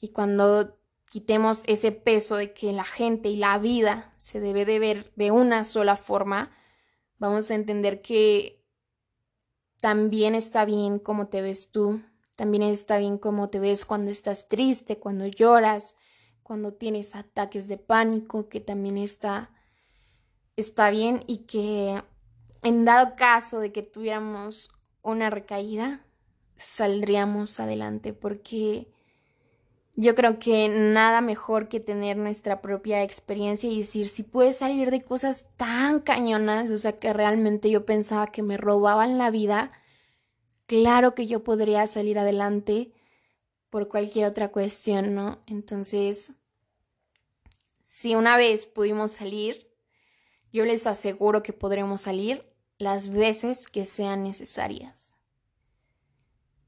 Y 0.00 0.08
cuando 0.08 0.78
quitemos 1.10 1.62
ese 1.66 1.92
peso 1.92 2.36
de 2.36 2.54
que 2.54 2.72
la 2.72 2.84
gente 2.84 3.28
y 3.28 3.36
la 3.36 3.58
vida 3.58 4.10
se 4.16 4.40
debe 4.40 4.64
de 4.64 4.78
ver 4.78 5.12
de 5.14 5.30
una 5.30 5.62
sola 5.62 5.94
forma, 5.94 6.50
vamos 7.18 7.50
a 7.50 7.54
entender 7.54 8.00
que 8.00 8.64
también 9.80 10.34
está 10.34 10.64
bien 10.64 10.98
como 10.98 11.28
te 11.28 11.42
ves 11.42 11.70
tú, 11.70 12.00
también 12.34 12.62
está 12.62 12.96
bien 12.96 13.18
como 13.18 13.50
te 13.50 13.58
ves 13.58 13.84
cuando 13.84 14.10
estás 14.10 14.48
triste, 14.48 14.98
cuando 14.98 15.26
lloras, 15.26 15.96
cuando 16.42 16.72
tienes 16.72 17.14
ataques 17.14 17.68
de 17.68 17.76
pánico, 17.76 18.48
que 18.48 18.60
también 18.60 18.96
está 18.96 19.50
está 20.56 20.90
bien 20.90 21.22
y 21.26 21.38
que 21.38 22.02
en 22.62 22.84
dado 22.84 23.14
caso 23.16 23.60
de 23.60 23.72
que 23.72 23.82
tuviéramos 23.82 24.70
una 25.02 25.30
recaída, 25.30 26.04
saldríamos 26.56 27.60
adelante 27.60 28.12
porque 28.12 28.88
yo 29.94 30.14
creo 30.14 30.38
que 30.38 30.68
nada 30.68 31.22
mejor 31.22 31.68
que 31.68 31.80
tener 31.80 32.18
nuestra 32.18 32.60
propia 32.60 33.02
experiencia 33.02 33.70
y 33.70 33.78
decir, 33.78 34.08
si 34.08 34.22
puedes 34.22 34.58
salir 34.58 34.90
de 34.90 35.02
cosas 35.02 35.46
tan 35.56 36.00
cañonas, 36.00 36.70
o 36.70 36.76
sea, 36.76 36.98
que 36.98 37.14
realmente 37.14 37.70
yo 37.70 37.86
pensaba 37.86 38.26
que 38.26 38.42
me 38.42 38.58
robaban 38.58 39.16
la 39.16 39.30
vida, 39.30 39.72
claro 40.66 41.14
que 41.14 41.26
yo 41.26 41.42
podría 41.42 41.86
salir 41.86 42.18
adelante 42.18 42.92
por 43.70 43.88
cualquier 43.88 44.26
otra 44.26 44.48
cuestión, 44.48 45.14
¿no? 45.14 45.42
Entonces, 45.46 46.34
si 47.80 48.14
una 48.14 48.36
vez 48.36 48.66
pudimos 48.66 49.12
salir, 49.12 49.66
yo 50.56 50.64
les 50.64 50.86
aseguro 50.86 51.42
que 51.42 51.52
podremos 51.52 52.00
salir 52.00 52.50
las 52.78 53.08
veces 53.08 53.66
que 53.66 53.84
sean 53.84 54.24
necesarias. 54.24 55.14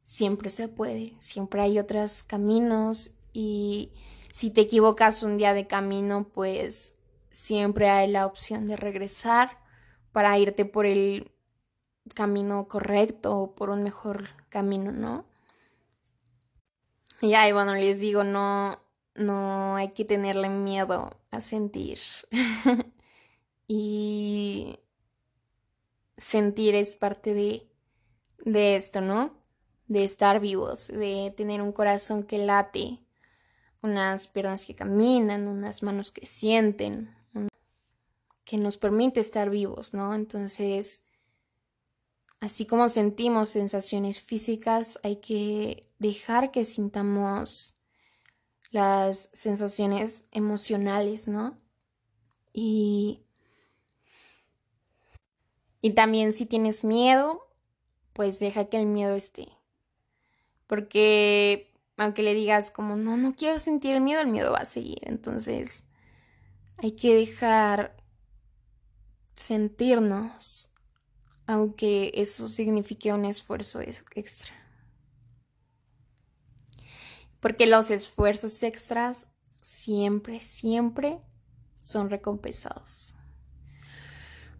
Siempre 0.02 0.50
se 0.50 0.68
puede, 0.68 1.14
siempre 1.18 1.62
hay 1.62 1.78
otros 1.78 2.22
caminos 2.22 3.16
y 3.32 3.92
si 4.30 4.50
te 4.50 4.60
equivocas 4.60 5.22
un 5.22 5.38
día 5.38 5.54
de 5.54 5.66
camino, 5.66 6.28
pues 6.34 6.96
siempre 7.30 7.88
hay 7.88 8.10
la 8.10 8.26
opción 8.26 8.68
de 8.68 8.76
regresar 8.76 9.58
para 10.12 10.38
irte 10.38 10.66
por 10.66 10.84
el 10.84 11.32
camino 12.12 12.68
correcto 12.68 13.38
o 13.38 13.54
por 13.54 13.70
un 13.70 13.82
mejor 13.84 14.28
camino, 14.50 14.92
¿no? 14.92 15.24
Y 17.22 17.32
ahí, 17.32 17.52
bueno, 17.52 17.74
les 17.74 18.00
digo, 18.00 18.22
no, 18.22 18.78
no 19.14 19.76
hay 19.76 19.92
que 19.92 20.04
tenerle 20.04 20.50
miedo 20.50 21.10
a 21.30 21.40
sentir. 21.40 21.98
y 23.68 24.80
sentir 26.16 26.74
es 26.74 26.96
parte 26.96 27.34
de, 27.34 27.70
de 28.44 28.74
esto, 28.74 29.02
¿no? 29.02 29.36
De 29.86 30.04
estar 30.04 30.40
vivos, 30.40 30.88
de 30.88 31.32
tener 31.36 31.62
un 31.62 31.72
corazón 31.72 32.24
que 32.24 32.38
late, 32.38 32.98
unas 33.82 34.26
piernas 34.26 34.64
que 34.64 34.74
caminan, 34.74 35.46
unas 35.46 35.82
manos 35.82 36.10
que 36.10 36.26
sienten, 36.26 37.14
que 38.44 38.56
nos 38.56 38.78
permite 38.78 39.20
estar 39.20 39.50
vivos, 39.50 39.92
¿no? 39.92 40.14
Entonces, 40.14 41.02
así 42.40 42.64
como 42.64 42.88
sentimos 42.88 43.50
sensaciones 43.50 44.22
físicas, 44.22 44.98
hay 45.02 45.16
que 45.16 45.90
dejar 45.98 46.50
que 46.50 46.64
sintamos 46.64 47.74
las 48.70 49.28
sensaciones 49.34 50.24
emocionales, 50.32 51.28
¿no? 51.28 51.58
Y, 52.52 53.27
y 55.80 55.90
también 55.90 56.32
si 56.32 56.46
tienes 56.46 56.84
miedo, 56.84 57.48
pues 58.12 58.38
deja 58.38 58.66
que 58.66 58.78
el 58.78 58.86
miedo 58.86 59.14
esté. 59.14 59.48
Porque 60.66 61.72
aunque 61.96 62.22
le 62.22 62.34
digas 62.34 62.70
como, 62.70 62.96
no, 62.96 63.16
no 63.16 63.34
quiero 63.34 63.58
sentir 63.58 63.94
el 63.94 64.00
miedo, 64.00 64.20
el 64.20 64.28
miedo 64.28 64.52
va 64.52 64.58
a 64.58 64.64
seguir. 64.64 64.98
Entonces, 65.02 65.84
hay 66.76 66.92
que 66.92 67.14
dejar 67.14 67.96
sentirnos, 69.34 70.70
aunque 71.46 72.12
eso 72.14 72.48
signifique 72.48 73.12
un 73.12 73.24
esfuerzo 73.24 73.80
extra. 73.80 74.54
Porque 77.40 77.66
los 77.66 77.90
esfuerzos 77.90 78.62
extras 78.62 79.28
siempre, 79.48 80.40
siempre 80.40 81.20
son 81.76 82.10
recompensados. 82.10 83.17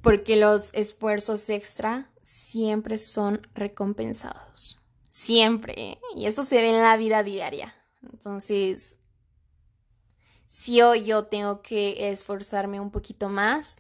Porque 0.02 0.36
los 0.36 0.72
esfuerzos 0.74 1.48
extra 1.50 2.10
siempre 2.20 2.98
son 2.98 3.40
recompensados. 3.54 4.80
Siempre. 5.08 5.98
Y 6.14 6.26
eso 6.26 6.44
se 6.44 6.56
ve 6.56 6.70
en 6.70 6.82
la 6.82 6.96
vida 6.96 7.22
diaria. 7.22 7.74
Entonces, 8.02 8.98
si 10.48 10.80
hoy 10.82 11.04
yo 11.04 11.24
tengo 11.24 11.62
que 11.62 12.10
esforzarme 12.10 12.80
un 12.80 12.90
poquito 12.90 13.28
más, 13.28 13.76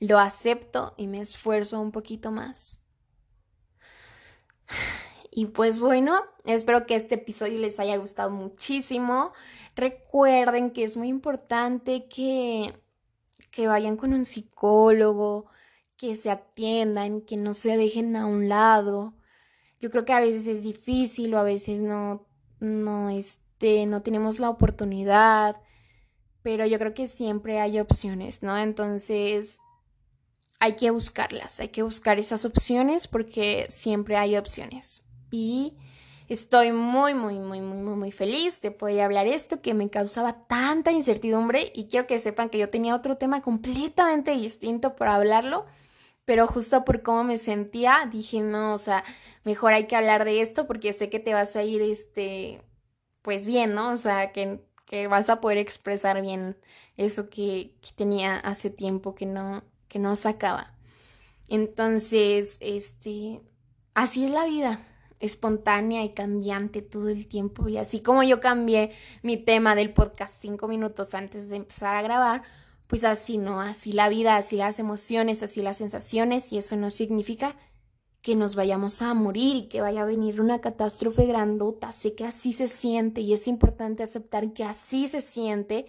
lo 0.00 0.18
acepto 0.18 0.94
y 0.96 1.06
me 1.06 1.20
esfuerzo 1.20 1.80
un 1.80 1.92
poquito 1.92 2.30
más. 2.30 2.80
Y 5.36 5.46
pues 5.46 5.80
bueno, 5.80 6.22
espero 6.44 6.86
que 6.86 6.94
este 6.94 7.16
episodio 7.16 7.58
les 7.58 7.80
haya 7.80 7.96
gustado 7.96 8.30
muchísimo. 8.30 9.32
Recuerden 9.74 10.70
que 10.70 10.84
es 10.84 10.96
muy 10.96 11.08
importante 11.08 12.06
que, 12.06 12.72
que 13.54 13.68
vayan 13.68 13.96
con 13.96 14.12
un 14.12 14.24
psicólogo, 14.24 15.46
que 15.96 16.16
se 16.16 16.30
atiendan, 16.30 17.20
que 17.20 17.36
no 17.36 17.54
se 17.54 17.76
dejen 17.76 18.16
a 18.16 18.26
un 18.26 18.48
lado 18.48 19.14
yo 19.84 19.90
creo 19.90 20.06
que 20.06 20.14
a 20.14 20.20
veces 20.20 20.46
es 20.46 20.62
difícil 20.62 21.34
o 21.34 21.38
a 21.38 21.42
veces 21.42 21.82
no, 21.82 22.26
no, 22.58 23.10
este, 23.10 23.84
no 23.84 24.00
tenemos 24.00 24.38
la 24.38 24.48
oportunidad, 24.48 25.60
pero 26.42 26.64
yo 26.64 26.78
creo 26.78 26.94
que 26.94 27.06
siempre 27.06 27.60
hay 27.60 27.78
opciones, 27.78 28.42
¿no? 28.42 28.56
Entonces 28.56 29.58
hay 30.58 30.76
que 30.76 30.90
buscarlas, 30.90 31.60
hay 31.60 31.68
que 31.68 31.82
buscar 31.82 32.18
esas 32.18 32.46
opciones 32.46 33.06
porque 33.06 33.66
siempre 33.68 34.16
hay 34.16 34.38
opciones. 34.38 35.04
Y 35.30 35.76
estoy 36.28 36.72
muy, 36.72 37.14
muy, 37.14 37.34
muy, 37.36 37.60
muy, 37.60 37.78
muy, 37.78 37.96
muy 37.96 38.12
feliz 38.12 38.60
de 38.60 38.70
poder 38.70 39.02
hablar 39.02 39.26
esto 39.26 39.60
que 39.60 39.74
me 39.74 39.90
causaba 39.90 40.46
tanta 40.46 40.92
incertidumbre 40.92 41.72
y 41.74 41.86
quiero 41.88 42.06
que 42.06 42.18
sepan 42.18 42.48
que 42.48 42.58
yo 42.58 42.68
tenía 42.70 42.94
otro 42.94 43.16
tema 43.16 43.42
completamente 43.42 44.32
distinto 44.32 44.96
para 44.96 45.16
hablarlo 45.16 45.66
pero 46.24 46.46
justo 46.46 46.84
por 46.84 47.02
cómo 47.02 47.24
me 47.24 47.38
sentía, 47.38 48.08
dije, 48.10 48.40
no, 48.40 48.74
o 48.74 48.78
sea, 48.78 49.04
mejor 49.44 49.72
hay 49.74 49.86
que 49.86 49.96
hablar 49.96 50.24
de 50.24 50.40
esto 50.40 50.66
porque 50.66 50.92
sé 50.92 51.10
que 51.10 51.20
te 51.20 51.34
vas 51.34 51.54
a 51.56 51.62
ir, 51.62 51.82
este, 51.82 52.62
pues 53.22 53.46
bien, 53.46 53.74
¿no? 53.74 53.90
O 53.90 53.96
sea, 53.96 54.32
que, 54.32 54.60
que 54.86 55.06
vas 55.06 55.28
a 55.30 55.40
poder 55.40 55.58
expresar 55.58 56.22
bien 56.22 56.56
eso 56.96 57.28
que, 57.30 57.74
que, 57.82 57.90
tenía 57.94 58.36
hace 58.36 58.70
tiempo 58.70 59.14
que 59.14 59.26
no, 59.26 59.64
que 59.88 59.98
no 59.98 60.16
sacaba. 60.16 60.74
Entonces, 61.48 62.58
este, 62.60 63.42
así 63.94 64.24
es 64.24 64.30
la 64.30 64.46
vida, 64.46 64.80
espontánea 65.20 66.04
y 66.04 66.10
cambiante 66.10 66.82
todo 66.82 67.08
el 67.08 67.26
tiempo. 67.26 67.68
Y 67.68 67.78
así 67.78 68.00
como 68.00 68.22
yo 68.22 68.40
cambié 68.40 68.92
mi 69.22 69.36
tema 69.36 69.74
del 69.74 69.92
podcast 69.92 70.34
cinco 70.40 70.68
minutos 70.68 71.14
antes 71.14 71.48
de 71.48 71.56
empezar 71.56 71.94
a 71.94 72.02
grabar, 72.02 72.42
pues 72.86 73.04
así 73.04 73.38
no, 73.38 73.60
así 73.60 73.92
la 73.92 74.08
vida, 74.08 74.36
así 74.36 74.56
las 74.56 74.78
emociones, 74.78 75.42
así 75.42 75.62
las 75.62 75.78
sensaciones 75.78 76.52
y 76.52 76.58
eso 76.58 76.76
no 76.76 76.90
significa 76.90 77.56
que 78.20 78.34
nos 78.36 78.54
vayamos 78.54 79.02
a 79.02 79.12
morir 79.12 79.56
y 79.56 79.68
que 79.68 79.82
vaya 79.82 80.02
a 80.02 80.06
venir 80.06 80.40
una 80.40 80.60
catástrofe 80.60 81.26
grandota. 81.26 81.92
Sé 81.92 82.14
que 82.14 82.24
así 82.24 82.52
se 82.52 82.68
siente 82.68 83.20
y 83.20 83.34
es 83.34 83.48
importante 83.48 84.02
aceptar 84.02 84.52
que 84.52 84.64
así 84.64 85.08
se 85.08 85.20
siente 85.20 85.86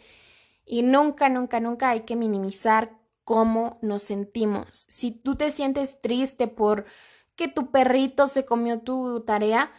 y 0.65 0.81
nunca, 0.81 1.29
nunca, 1.29 1.59
nunca 1.59 1.91
hay 1.91 2.01
que 2.01 2.15
minimizar 2.15 2.99
cómo 3.23 3.79
nos 3.81 4.03
sentimos. 4.03 4.85
Si 4.87 5.11
tú 5.11 5.35
te 5.35 5.51
sientes 5.51 6.01
triste 6.01 6.47
por 6.47 6.85
que 7.35 7.47
tu 7.47 7.71
perrito 7.71 8.27
se 8.27 8.45
comió 8.45 8.79
tu 8.79 9.21
tarea, 9.21 9.71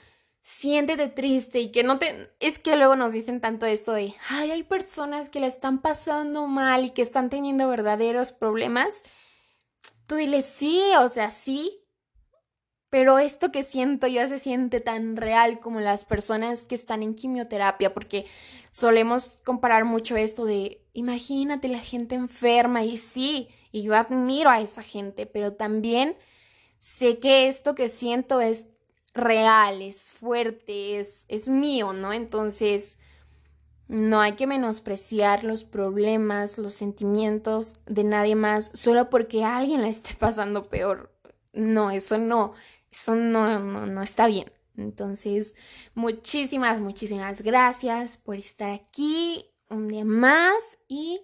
siéntete 0.42 1.09
triste 1.09 1.61
y 1.61 1.73
que 1.73 1.83
no 1.83 1.99
te... 1.99 2.31
Es 2.40 2.59
que 2.59 2.77
luego 2.77 2.97
nos 2.97 3.12
dicen 3.12 3.40
tanto 3.40 3.66
esto 3.66 3.92
de, 3.92 4.14
ay, 4.29 4.51
hay 4.51 4.62
personas 4.62 5.29
que 5.29 5.40
la 5.40 5.47
están 5.47 5.81
pasando 5.81 6.47
mal 6.47 6.85
y 6.85 6.90
que 6.90 7.03
están 7.03 7.31
teniendo 7.31 7.69
verdaderos 7.69 8.33
problemas. 8.33 9.03
Tú 10.07 10.14
dile, 10.14 10.42
sí, 10.42 10.81
o 11.01 11.09
sea, 11.09 11.31
sí, 11.31 11.87
pero 12.90 13.19
esto 13.19 13.51
que 13.51 13.64
siento 13.64 14.07
ya 14.07 14.29
se 14.29 14.38
siente 14.38 14.81
tan 14.81 15.16
real 15.16 15.59
como 15.59 15.81
las 15.81 16.05
personas 16.05 16.64
que 16.64 16.77
están 16.77 17.03
en 17.03 17.14
quimioterapia, 17.14 17.92
porque 17.92 18.27
solemos 18.71 19.38
comparar 19.45 19.85
mucho 19.85 20.16
esto 20.16 20.45
de, 20.45 20.87
imagínate 20.92 21.69
la 21.69 21.81
gente 21.81 22.14
enferma 22.14 22.85
y 22.85 22.99
sí, 22.99 23.49
y 23.73 23.83
yo 23.83 23.97
admiro 23.97 24.49
a 24.51 24.61
esa 24.61 24.83
gente, 24.83 25.27
pero 25.27 25.55
también 25.55 26.16
sé 26.79 27.19
que 27.19 27.49
esto 27.49 27.75
que 27.75 27.89
siento 27.89 28.41
es 28.41 28.67
real, 29.15 29.83
es 29.83 30.11
fuerte, 30.11 30.99
es, 30.99 31.25
es 31.29 31.49
mío, 31.49 31.93
¿no? 31.93 32.12
Entonces, 32.12 32.99
no 33.89 34.21
hay 34.21 34.33
que 34.33 34.47
menospreciar 34.47 35.45
los 35.45 35.65
problemas, 35.65 36.59
los 36.59 36.75
sentimientos 36.75 37.75
de 37.87 38.05
nadie 38.05 38.35
más 38.35 38.71
solo 38.75 39.11
porque 39.11 39.45
alguien 39.45 39.83
la 39.83 39.89
esté 39.89 40.15
pasando 40.19 40.69
peor. 40.69 41.12
No, 41.53 41.91
eso 41.91 42.19
no, 42.19 42.53
eso 42.91 43.15
no, 43.15 43.59
no, 43.61 43.87
no 43.87 44.03
está 44.03 44.27
bien. 44.27 44.53
Entonces, 44.77 45.55
muchísimas, 45.95 46.81
muchísimas 46.81 47.41
gracias 47.41 48.19
por 48.19 48.37
estar 48.37 48.71
aquí 48.71 49.47
un 49.71 49.89
día 49.89 50.05
más 50.05 50.79
y 50.87 51.23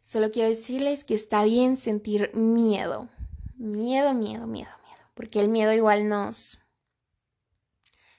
solo 0.00 0.30
quiero 0.30 0.48
decirles 0.48 1.04
que 1.04 1.14
está 1.14 1.44
bien 1.44 1.76
sentir 1.76 2.30
miedo. 2.34 3.08
Miedo, 3.60 4.14
miedo, 4.14 4.46
miedo, 4.46 4.70
miedo. 4.82 5.02
Porque 5.12 5.38
el 5.38 5.50
miedo 5.50 5.70
igual 5.74 6.08
nos, 6.08 6.58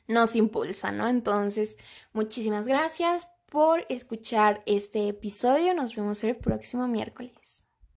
nos 0.06 0.36
impulsa, 0.36 0.92
¿no? 0.92 1.08
Entonces, 1.08 1.80
muchísimas 2.14 2.68
gracias 2.68 3.28
por 3.48 3.84
escuchar 3.90 4.62
este 4.68 5.08
episodio. 5.08 5.74
Nos 5.74 5.96
vemos 5.96 6.24
el 6.24 6.36
próximo 6.36 6.88
miércoles. 6.88 7.66